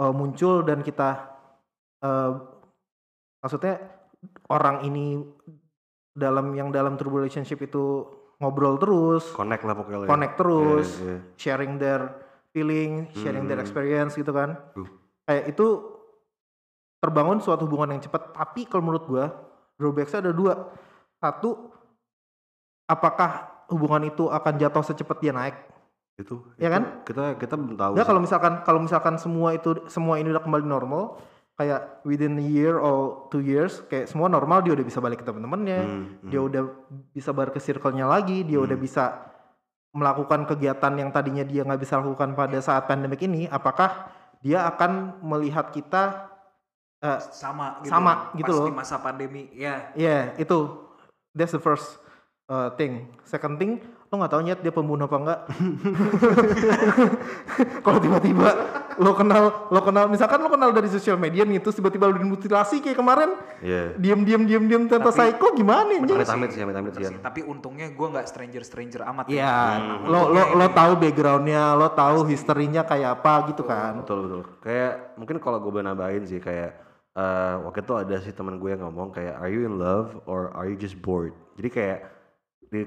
uh, 0.00 0.12
muncul 0.12 0.60
dan 0.60 0.84
kita 0.84 1.32
uh, 2.04 2.32
maksudnya 3.40 3.80
orang 4.48 4.84
ini 4.88 5.20
dalam 6.14 6.54
yang 6.54 6.70
dalam 6.70 6.94
true 6.94 7.10
relationship 7.10 7.58
itu 7.60 8.06
ngobrol 8.36 8.76
terus 8.76 9.24
Connect 9.30 9.62
lah 9.62 9.74
pokoknya. 9.74 10.06
connect 10.06 10.34
terus 10.34 10.88
Iya, 10.96 11.06
iya. 11.06 11.18
sharing 11.34 11.72
their 11.76 12.02
feeling 12.50 13.08
sharing 13.14 13.44
their 13.44 13.58
Hmm. 13.58 13.64
experience 13.64 14.12
gitu 14.12 14.30
kan 14.30 14.58
Uh. 14.74 14.86
kayak 15.24 15.50
itu 15.50 15.66
terbangun 16.98 17.38
suatu 17.38 17.64
hubungan 17.64 17.92
yang 17.92 18.00
cepat 18.00 18.32
tapi 18.32 18.64
kalau 18.64 18.82
menurut 18.82 19.04
gua 19.04 19.24
drawbacksnya 19.74 20.20
ada 20.20 20.32
dua 20.32 20.70
satu 21.16 21.70
apakah 22.84 23.30
hubungan 23.66 24.06
itu 24.06 24.28
akan 24.28 24.54
jatuh 24.54 24.82
secepat 24.82 25.18
dia 25.18 25.32
naik 25.32 25.56
Itu. 26.14 26.46
Iya 26.54 26.70
itu 26.70 26.74
kan? 26.74 26.82
Kita 27.02 27.24
kita 27.34 27.54
belum 27.54 27.74
tahu. 27.74 27.92
ya 27.94 28.04
kalau 28.04 28.20
misalkan 28.20 28.62
kalau 28.62 28.78
misalkan 28.78 29.14
semua 29.16 29.50
itu 29.50 29.82
semua 29.88 30.14
ini 30.14 30.30
udah 30.30 30.40
kembali 30.40 30.62
normal 30.62 31.18
kayak 31.54 32.02
within 32.02 32.34
a 32.42 32.46
year 32.46 32.82
or 32.82 33.30
two 33.30 33.38
years 33.38 33.78
kayak 33.86 34.10
semua 34.10 34.26
normal 34.26 34.58
dia 34.66 34.74
udah 34.74 34.82
bisa 34.82 34.98
balik 34.98 35.22
ke 35.22 35.26
temen-temennya 35.26 35.80
Hmm, 35.86 36.04
dia 36.26 36.42
hmm. 36.42 36.48
udah 36.50 36.62
bisa 37.14 37.30
balik 37.30 37.54
ke 37.54 37.60
circle-nya 37.62 38.10
lagi, 38.10 38.42
dia 38.42 38.58
udah 38.58 38.74
Hmm. 38.74 38.86
bisa 38.86 39.04
melakukan 39.94 40.50
kegiatan 40.50 40.90
yang 40.98 41.14
tadinya 41.14 41.46
dia 41.46 41.62
nggak 41.62 41.78
bisa 41.78 42.02
lakukan 42.02 42.34
pada 42.34 42.58
saat 42.58 42.90
pandemik 42.90 43.22
ini, 43.22 43.46
apakah 43.46 44.10
dia 44.42 44.66
akan 44.66 45.22
melihat 45.22 45.70
kita 45.70 46.34
eh, 46.98 47.20
sama 47.30 47.78
gitu. 47.86 47.94
Sama 47.94 48.12
gitu 48.34 48.50
Pas 48.50 48.58
loh. 48.58 48.66
di 48.66 48.74
masa 48.74 48.96
pandemi. 48.98 49.46
Ya. 49.54 49.94
ya 49.94 50.34
itu 50.34 50.90
that's 51.30 51.54
the 51.54 51.62
first 51.62 52.02
uh, 52.50 52.74
thing. 52.74 53.06
Second 53.22 53.62
thing, 53.62 53.78
lo 54.14 54.16
nggak 54.16 54.30
tahu 54.30 54.42
nyet 54.46 54.60
dia 54.62 54.70
pembunuh 54.70 55.04
apa 55.04 55.16
enggak. 55.18 55.40
Kalau 57.82 57.98
tiba-tiba 57.98 58.48
lo 58.94 59.10
kenal 59.10 59.66
lo 59.68 59.80
kenal 59.82 60.06
misalkan 60.06 60.38
lo 60.38 60.46
kenal 60.46 60.70
dari 60.70 60.86
sosial 60.86 61.18
media 61.18 61.42
nih 61.42 61.58
terus 61.58 61.74
tiba-tiba 61.74 62.06
lo 62.06 62.14
dimutilasi 62.14 62.78
kayak 62.78 62.94
kemarin 62.94 63.34
Iya. 63.58 63.98
diem 63.98 64.22
diem 64.22 64.42
diem 64.46 64.64
diem 64.64 64.82
Tapi- 64.86 65.10
psycho 65.10 65.50
gimana? 65.50 65.98
Amit-amit 65.98 66.54
sih, 66.54 66.62
amit-amit 66.62 66.94
sih. 66.94 67.02
Bener 67.02 67.10
sih. 67.10 67.18
Tapi 67.18 67.40
untungnya 67.42 67.90
gue 67.90 68.06
nggak 68.06 68.24
stranger 68.24 68.62
stranger 68.62 69.02
amat. 69.04 69.26
Iya, 69.26 69.50
Hmm. 69.50 70.06
lo 70.06 70.06
lo 70.06 70.18
Untungnya 70.30 70.44
lo 70.54 70.66
tahu 70.70 70.92
backgroundnya, 70.96 71.62
lo 71.74 71.88
tahu 71.90 72.18
historinya 72.30 72.86
kayak 72.86 73.18
apa 73.18 73.50
gitu 73.50 73.66
kan. 73.66 73.98
Betul 73.98 74.18
betul. 74.24 74.40
Kayak 74.62 75.18
mungkin 75.18 75.36
kalau 75.38 75.58
gue 75.58 75.82
nambahin 75.82 76.22
sih 76.22 76.38
kayak 76.38 76.86
eh, 77.14 77.54
waktu 77.62 77.80
itu 77.80 77.92
ada 77.94 78.16
sih 78.20 78.30
teman 78.30 78.58
gue 78.58 78.68
yang 78.68 78.82
ngomong 78.84 79.10
kayak 79.10 79.38
are 79.38 79.46
you 79.46 79.62
in 79.62 79.74
love 79.74 80.18
or 80.24 80.50
are 80.50 80.66
you 80.66 80.74
just 80.74 80.96
bored? 80.96 81.30
Jadi 81.54 81.68
kayak 81.68 81.98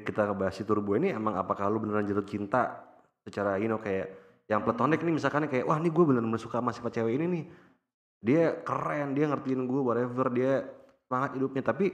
kita 0.03 0.27
ngebahas 0.27 0.53
si 0.53 0.63
turbo 0.67 0.99
ini 0.99 1.15
emang 1.15 1.39
apakah 1.39 1.71
lu 1.71 1.79
beneran 1.79 2.03
jatuh 2.03 2.27
cinta 2.27 2.83
secara 3.23 3.55
you 3.59 3.71
know 3.71 3.79
kayak 3.79 4.11
yang 4.47 4.63
platonik 4.63 5.03
nih 5.03 5.15
misalkan 5.15 5.43
kayak 5.51 5.67
wah 5.67 5.75
ini 5.75 5.91
gue 5.91 6.03
bener-bener 6.07 6.39
suka 6.39 6.63
sama 6.63 6.71
sifat 6.71 6.99
cewek 7.03 7.19
ini 7.19 7.25
nih. 7.27 7.43
Dia 8.23 8.43
keren 8.63 9.11
dia 9.13 9.27
ngertiin 9.27 9.67
gue 9.67 9.81
whatever 9.83 10.31
dia 10.31 10.63
semangat 11.05 11.35
hidupnya. 11.35 11.63
Tapi 11.67 11.91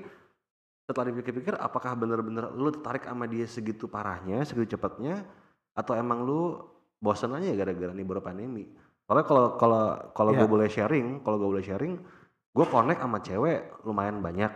setelah 0.85 1.09
dipikir-pikir 1.09 1.57
apakah 1.57 1.97
bener-bener 1.97 2.53
lu 2.53 2.69
tertarik 2.69 3.09
sama 3.09 3.25
dia 3.25 3.49
segitu 3.49 3.89
parahnya 3.89 4.45
segitu 4.45 4.77
cepatnya? 4.77 5.25
Atau 5.73 5.97
emang 5.97 6.21
lu 6.21 6.61
bosan 7.01 7.33
aja 7.33 7.49
ya 7.49 7.57
gara-gara 7.57 7.89
nih 7.89 8.05
baru 8.05 8.21
pandemi? 8.21 8.69
Soalnya 9.09 9.25
kalau 9.25 9.45
kalau 9.57 9.83
kalau 10.13 10.31
gue 10.37 10.45
Iya. 10.45 10.53
boleh 10.53 10.67
sharing 10.69 11.07
kalau 11.25 11.41
gue 11.41 11.49
boleh 11.57 11.65
sharing 11.65 11.93
gue 12.53 12.65
connect 12.69 13.01
sama 13.01 13.17
cewek 13.25 13.81
lumayan 13.81 14.21
banyak. 14.21 14.53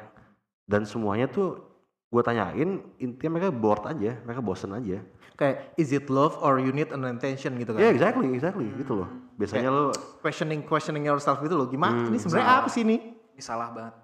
Dan 0.69 0.86
semuanya 0.86 1.26
tuh 1.26 1.58
gue 2.07 2.21
tanyain 2.23 2.69
intinya 2.97 3.35
mereka 3.35 3.51
bored 3.51 3.83
aja 3.83 4.15
mereka 4.23 4.39
bosen 4.39 4.71
aja 4.71 5.03
Kayak 5.37 5.77
is 5.77 5.93
it 5.93 6.09
love 6.09 6.33
or 6.41 6.57
you 6.57 6.73
need 6.73 6.89
an 6.89 7.05
attention 7.05 7.61
gitu 7.61 7.69
kan? 7.69 7.77
ya 7.77 7.93
exactly 7.93 8.25
exactly 8.33 8.65
gitu 8.73 8.97
loh 8.97 9.09
biasanya 9.37 9.69
lu 9.69 9.93
Questioning 10.17 10.65
questioning 10.65 11.05
yourself 11.05 11.37
gitu 11.39 11.53
loh. 11.53 11.69
Gimana? 11.69 12.03
Hmm, 12.03 12.09
ini 12.09 12.17
sebenarnya 12.17 12.47
apa 12.57 12.67
sih 12.67 12.81
ini? 12.81 12.97
Ini 13.31 13.39
salah 13.39 13.69
banget. 13.69 13.95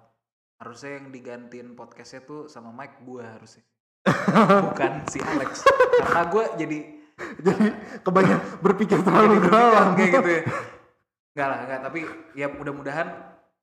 Harusnya 0.56 0.96
yang 0.96 1.10
digantiin 1.10 1.74
podcastnya 1.74 2.22
tuh 2.22 2.46
sama 2.46 2.70
Mike 2.70 3.02
gue 3.02 3.20
harusnya. 3.20 3.66
Bukan 4.70 4.92
si 5.10 5.18
Alex. 5.20 5.66
Karena 6.00 6.22
gue 6.30 6.44
jadi 6.56 6.78
Jadi 7.14 7.66
kebanyakan 8.00 8.40
berpikir 8.58 8.96
jadi 8.98 9.04
terlalu 9.04 9.34
dalam. 9.50 9.86
kayak 9.94 10.10
gitu 10.14 10.30
ya. 10.30 10.42
Enggak 11.34 11.46
lah, 11.50 11.58
enggak. 11.66 11.80
Tapi 11.82 12.00
ya 12.38 12.46
mudah-mudahan 12.46 13.06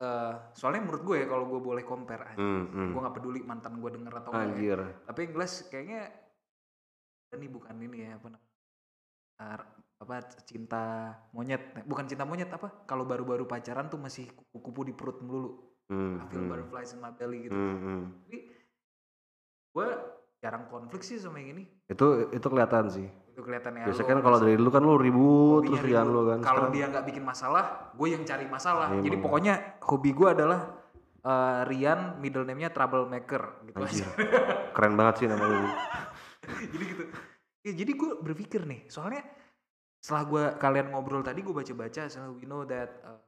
eh, 0.02 0.34
soalnya 0.58 0.82
menurut 0.82 1.04
gue 1.06 1.16
ya 1.22 1.28
kalau 1.30 1.46
gue 1.46 1.62
boleh 1.62 1.84
compare 1.86 2.34
aja. 2.34 2.40
hmm, 2.42 2.64
hmm. 2.74 2.90
Gue 2.92 3.00
nggak 3.06 3.16
peduli 3.22 3.40
mantan 3.46 3.78
gue 3.78 3.90
denger 3.94 4.14
atau 4.18 4.32
enggak. 4.34 4.58
ya. 4.58 4.76
Tapi 5.06 5.20
yang 5.24 5.32
jelas 5.38 5.54
kayaknya 5.70 6.02
ini 7.32 7.48
bukan 7.48 7.76
ini 7.80 7.98
ya 8.04 8.12
apa 8.20 8.28
namanya, 8.28 8.52
eh, 9.40 9.62
apa 10.02 10.16
cinta 10.50 10.84
monyet 11.32 11.62
bukan 11.86 12.10
cinta 12.10 12.26
monyet 12.26 12.50
apa 12.50 12.90
kalau 12.90 13.06
baru-baru 13.06 13.46
pacaran 13.46 13.86
tuh 13.86 14.02
masih 14.02 14.26
kupu-kupu 14.34 14.90
di 14.90 14.94
perut 14.98 15.22
melulu 15.22 15.72
Hmm, 15.92 16.24
I 16.24 16.26
feel 16.32 16.48
hmm. 16.48 16.56
butterflies 16.56 16.96
in 16.96 17.04
my 17.04 17.12
belly 17.12 17.46
gitu 17.46 17.52
Hmm, 17.52 17.78
hmm. 17.84 18.02
tapi 18.24 18.38
gue 19.76 19.88
jarang 20.40 20.66
konflik 20.72 21.04
sih 21.04 21.20
sama 21.20 21.44
yang 21.44 21.60
ini 21.60 21.64
itu 21.92 22.32
itu 22.32 22.48
kelihatan 22.48 22.88
sih 22.88 23.08
itu 23.32 23.39
kelihatannya 23.39 23.88
biasanya 23.88 24.10
kan 24.12 24.20
kalau 24.20 24.38
dari 24.44 24.56
dulu 24.60 24.70
kan 24.70 24.82
lu 24.84 24.96
ribut 25.00 25.62
terus 25.63 25.80
dia 25.88 25.96
lian 25.96 26.08
lu 26.12 26.22
kan. 26.28 26.39
Kalau 26.44 26.67
dia 26.67 26.86
nggak 26.91 27.06
bikin 27.08 27.24
masalah 27.24 27.65
gue 27.96 28.08
yang 28.12 28.24
cari 28.28 28.46
masalah. 28.46 28.88
Iya, 28.91 29.02
jadi 29.08 29.15
emang. 29.15 29.26
pokoknya 29.26 29.54
hobi 29.88 30.12
gue 30.12 30.28
adalah 30.28 30.60
eh, 31.24 31.60
Rian 31.72 32.20
middle 32.20 32.44
name-nya 32.44 32.76
troublemaker 32.76 33.63
gitu. 33.72 33.80
Anjir. 33.80 34.04
aja 34.04 34.06
keren 34.76 34.94
banget 35.00 35.24
sih 35.24 35.28
nama 35.32 35.44
lu. 35.48 35.70
Jadi 36.76 36.84
gitu. 36.91 37.04
Ya, 37.62 37.72
jadi 37.78 37.91
gue 37.96 38.12
berpikir 38.20 38.62
nih 38.67 38.89
soalnya 38.91 39.24
setelah 40.02 40.24
gue 40.28 40.44
kalian 40.60 40.88
ngobrol 40.91 41.24
tadi 41.24 41.39
gue 41.39 41.54
baca-baca 41.56 42.10
so 42.12 42.36
we 42.36 42.44
know 42.44 42.67
that 42.67 42.89
uh, 43.06 43.22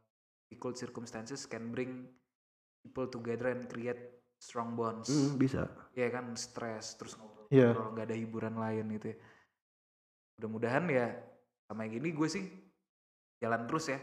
difficult 0.52 0.76
circumstances 0.76 1.48
can 1.48 1.72
bring 1.72 2.12
people 2.84 3.08
together 3.08 3.56
and 3.56 3.72
create 3.72 4.20
strong 4.36 4.76
bonds. 4.76 5.08
Hmm, 5.08 5.40
bisa. 5.40 5.72
Ya 5.96 6.12
kan 6.12 6.36
stres 6.36 7.00
terus 7.00 7.16
ngobrol 7.16 7.48
Iya. 7.54 7.72
ngobrol, 7.72 7.90
nggak 7.96 8.08
ada 8.12 8.18
hiburan 8.18 8.56
lain 8.58 8.86
gitu 9.00 9.14
ya 9.14 9.18
mudah-mudahan 10.38 10.86
ya 10.90 11.14
sama 11.70 11.86
yang 11.88 12.02
gini 12.02 12.10
gue 12.14 12.28
sih 12.30 12.46
jalan 13.44 13.68
terus 13.68 13.92
ya. 13.92 14.00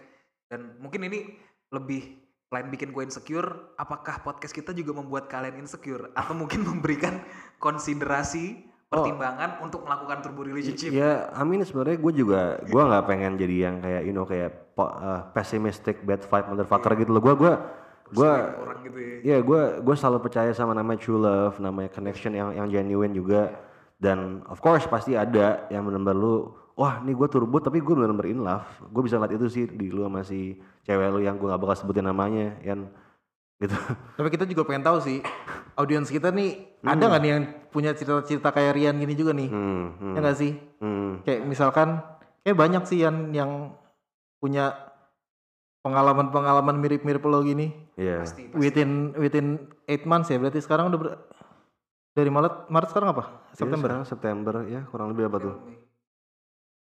Dan 0.50 0.76
mungkin 0.82 1.06
ini 1.06 1.38
lebih 1.70 2.18
selain 2.50 2.66
bikin 2.66 2.90
gue 2.90 3.06
insecure 3.06 3.78
apakah 3.78 4.26
podcast 4.26 4.50
kita 4.50 4.74
juga 4.74 4.98
membuat 4.98 5.30
kalian 5.30 5.62
insecure? 5.62 6.10
Atau 6.18 6.34
mungkin 6.34 6.66
memberikan 6.70 7.22
konsiderasi 7.62 8.66
pertimbangan 8.90 9.62
untuk 9.62 9.86
melakukan 9.86 10.18
turbo 10.26 10.42
relationship? 10.42 10.90
Ya 10.90 11.30
amin. 11.38 11.62
Sebenarnya 11.62 11.96
gue 12.02 12.12
juga 12.12 12.58
gue 12.66 12.82
nggak 12.82 13.04
pengen 13.06 13.38
jadi 13.38 13.56
yang 13.70 13.76
kayak 13.78 14.02
you 14.02 14.12
know 14.12 14.26
kayak 14.26 14.74
uh, 14.76 15.30
pessimistic 15.30 16.02
bad 16.02 16.26
vibe 16.26 16.46
motherfucker 16.50 16.92
gitu 16.98 17.10
loh. 17.14 17.22
Gue 17.22 17.34
gue 17.38 17.52
gue 18.10 18.32
gitu 18.90 18.98
ya. 18.98 19.16
Ya 19.22 19.38
gue 19.38 19.62
gue 19.78 19.94
selalu 19.94 20.18
percaya 20.26 20.50
sama 20.50 20.74
namanya 20.74 20.98
true 20.98 21.22
love 21.22 21.62
namanya 21.62 21.94
connection 21.94 22.34
yang 22.34 22.50
yang 22.50 22.66
genuine 22.66 23.14
juga 23.14 23.69
dan 24.00 24.40
of 24.48 24.58
course 24.58 24.88
pasti 24.88 25.12
ada 25.12 25.68
yang 25.68 25.84
benar-benar 25.84 26.16
lu 26.16 26.34
wah 26.72 27.04
ini 27.04 27.12
gue 27.12 27.28
turbo 27.28 27.60
tapi 27.60 27.78
gue 27.78 27.92
benar-benar 27.92 28.24
in 28.24 28.40
love 28.40 28.64
gue 28.88 29.02
bisa 29.04 29.20
ngeliat 29.20 29.36
itu 29.36 29.46
sih 29.46 29.64
di 29.68 29.92
lu 29.92 30.02
sama 30.02 30.24
si 30.24 30.56
cewek 30.82 31.12
lu 31.12 31.20
yang 31.20 31.36
gue 31.36 31.44
gak 31.46 31.60
bakal 31.60 31.76
sebutin 31.76 32.08
namanya 32.08 32.56
yang 32.64 32.88
gitu 33.60 33.76
Tapi 34.16 34.28
kita 34.32 34.48
juga 34.48 34.64
pengen 34.64 34.80
tahu 34.80 35.04
sih, 35.04 35.20
audiens 35.76 36.08
kita 36.08 36.32
nih 36.32 36.80
ada 36.80 37.04
nggak 37.04 37.20
nih 37.20 37.28
yang 37.28 37.42
punya 37.68 37.92
cerita-cerita 37.92 38.56
kayak 38.56 38.72
Rian 38.72 38.96
gini 38.96 39.12
juga 39.12 39.36
nih? 39.36 39.52
hmm, 39.52 39.84
hmm, 40.00 40.12
Ya 40.16 40.18
nggak 40.24 40.38
sih? 40.40 40.52
hmm. 40.80 41.28
Kayak 41.28 41.40
misalkan, 41.44 41.88
kayak 42.40 42.56
banyak 42.56 42.82
sih 42.88 43.04
yang 43.04 43.36
yang 43.36 43.76
punya 44.40 44.72
pengalaman-pengalaman 45.80 46.76
mirip-mirip 46.76 47.20
lo 47.20 47.40
gini. 47.40 47.72
Iya. 47.96 48.24
pasti 48.24 48.48
pasti 48.48 48.56
Within 48.56 49.12
within 49.16 49.46
8 49.84 50.08
months 50.08 50.32
ya, 50.32 50.40
berarti 50.40 50.60
sekarang 50.60 50.88
udah 50.88 50.98
ber- 51.00 51.20
dari 52.20 52.30
Maret 52.30 52.68
Maret 52.68 52.88
sekarang 52.88 53.08
apa? 53.10 53.24
Iya, 53.24 53.56
September. 53.56 53.88
sekarang 53.88 54.04
September 54.04 54.54
ya 54.64 54.80
kurang 54.86 55.08
lebih 55.10 55.24
apa 55.26 55.38
tuh 55.38 55.54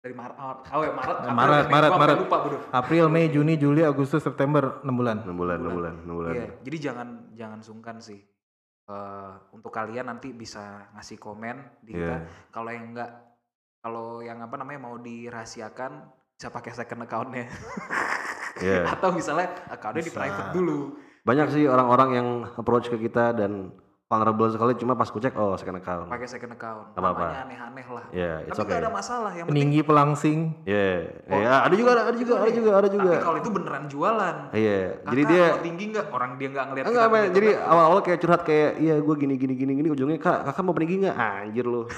dari 0.00 0.14
Maret 0.14 0.36
oh 0.70 0.80
ya 0.80 0.92
Maret 0.94 1.16
Eh, 1.16 1.20
April, 1.20 1.36
Maret, 1.36 1.60
Mei, 1.60 1.72
Maret, 1.72 1.90
Maret. 1.92 2.16
lupa 2.18 2.36
bodoh 2.40 2.60
April, 2.70 3.04
Mei, 3.08 3.26
Juni, 3.28 3.54
Juli, 3.54 3.82
Agustus, 3.82 4.20
September, 4.20 4.80
6 4.80 4.88
bulan. 4.90 5.16
6 5.20 5.36
bulan 5.36 5.58
6 5.58 5.68
bulan 5.70 5.94
6 6.00 6.08
bulan 6.10 6.32
Iya, 6.32 6.46
jadi 6.62 6.76
jangan 6.80 7.08
jangan 7.34 7.60
sungkan 7.60 7.96
sih. 8.00 8.20
Eh, 8.86 9.32
untuk 9.52 9.70
kalian 9.70 10.08
nanti 10.08 10.32
bisa 10.32 10.88
ngasih 10.92 11.14
komen 11.14 11.56
di 11.80 11.94
kita. 11.94 12.16
Iya. 12.16 12.48
Kalau 12.48 12.70
yang 12.70 12.86
enggak, 12.90 13.10
kalau 13.78 14.18
yang 14.18 14.40
apa 14.40 14.56
namanya 14.56 14.80
mau 14.82 14.96
dirahasiakan 14.96 15.92
bisa 16.32 16.48
pakai 16.48 16.72
second 16.72 17.04
accountnya. 17.04 17.46
Iya. 18.60 18.92
Atau 18.92 19.14
misalnya 19.14 19.48
accountnya 19.72 20.04
di 20.04 20.10
Bisa. 20.10 20.20
private 20.20 20.52
dulu. 20.52 20.92
banyak 21.20 21.48
sih 21.48 21.64
orang-orang 21.64 22.10
yang 22.12 22.28
approach 22.56 22.88
ke 22.88 22.98
kita 22.98 23.32
dan 23.32 23.72
vulnerable 24.10 24.50
sekali 24.50 24.74
cuma 24.74 24.98
pas 24.98 25.06
ku 25.06 25.22
cek 25.22 25.38
oh 25.38 25.54
second 25.54 25.78
account 25.78 26.10
Pakai 26.10 26.26
second 26.26 26.50
account. 26.50 26.90
Apa-apa. 26.98 27.30
Namanya 27.30 27.46
aneh-aneh 27.46 27.86
lah. 27.86 28.04
ya 28.10 28.32
Tapi 28.42 28.50
nggak 28.50 28.66
okay 28.66 28.82
ada 28.82 28.90
masalah. 28.90 29.30
Yang 29.30 29.46
penting. 29.46 29.54
Peninggi 29.54 29.80
pelangsing. 29.86 30.38
ya 30.66 30.86
Oh, 31.30 31.38
ya 31.38 31.54
ada 31.62 31.74
juga 31.78 31.90
ada 31.94 32.18
juga 32.18 32.34
ada 32.42 32.50
juga 32.50 32.70
ada 32.74 32.88
juga 32.90 33.10
Tapi 33.14 33.22
kalau 33.22 33.38
itu 33.38 33.50
beneran 33.54 33.84
jualan. 33.86 34.36
iya 34.50 34.98
jadi 35.06 35.22
Kakak 35.22 35.30
dia 35.30 35.46
tinggi 35.62 35.84
nggak? 35.94 36.06
Orang 36.10 36.30
dia 36.36 36.48
nggak 36.50 36.64
ngeliat 36.66 36.84
enggak 36.84 37.06
kita 37.06 37.14
apa 37.14 37.30
jadi 37.30 37.48
awal-awal 37.62 37.98
kayak 38.02 38.18
curhat 38.18 38.42
kayak 38.42 38.70
iya 38.82 38.94
gue 38.98 39.14
gini 39.14 39.34
gini 39.38 39.54
gini 39.54 39.72
gini 39.78 39.88
ujungnya 39.88 40.18
kak 40.18 40.42
kakak 40.42 40.62
mau 40.66 40.74
peninggi 40.74 41.06
nggak 41.06 41.14
anjir 41.14 41.64
lu 41.64 41.86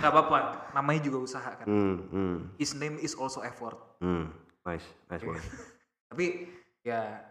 nggak. 0.00 0.10
Apa-apa. 0.10 0.38
Namanya 0.72 1.00
juga 1.04 1.18
usaha 1.20 1.50
kan. 1.52 1.66
hmm, 1.68 1.94
hmm, 2.08 2.36
His 2.56 2.72
name 2.72 2.96
is 2.98 3.12
also 3.12 3.44
effort. 3.44 3.76
hmm. 4.00 4.32
nice 4.64 4.88
nice 5.08 5.20
banget 5.20 5.44
Tapi 6.10 6.26
ya 6.80 7.29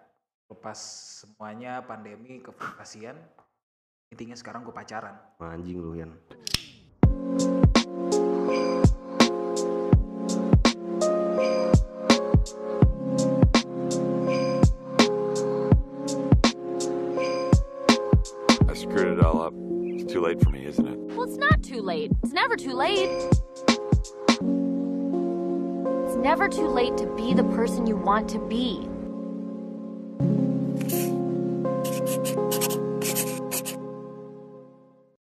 lepas 0.49 0.81
semuanya 1.21 1.77
pandemi 1.85 2.41
kefrustasian 2.41 3.13
intinya 4.09 4.33
sekarang 4.33 4.65
gue 4.65 4.73
pacaran. 4.73 5.13
Anjing 5.37 5.77
lu 5.77 5.93
Yan 5.93 6.17
I 18.65 18.73
screwed 18.73 19.13
it 19.13 19.21
all 19.21 19.45
up. 19.45 19.53
It's 19.85 20.09
too 20.09 20.21
late 20.21 20.41
for 20.41 20.49
me, 20.49 20.65
isn't 20.65 20.87
it? 20.89 20.97
Well, 21.13 21.29
it's 21.29 21.37
not 21.37 21.61
too 21.61 21.85
late. 21.85 22.09
It's 22.25 22.33
never 22.33 22.57
too 22.57 22.73
late. 22.73 23.05
It's 26.09 26.17
never 26.17 26.49
too 26.49 26.65
late 26.65 26.97
to 26.97 27.05
be 27.13 27.37
the 27.37 27.45
person 27.53 27.85
you 27.85 27.97
want 27.97 28.25
to 28.33 28.39
be. 28.49 28.88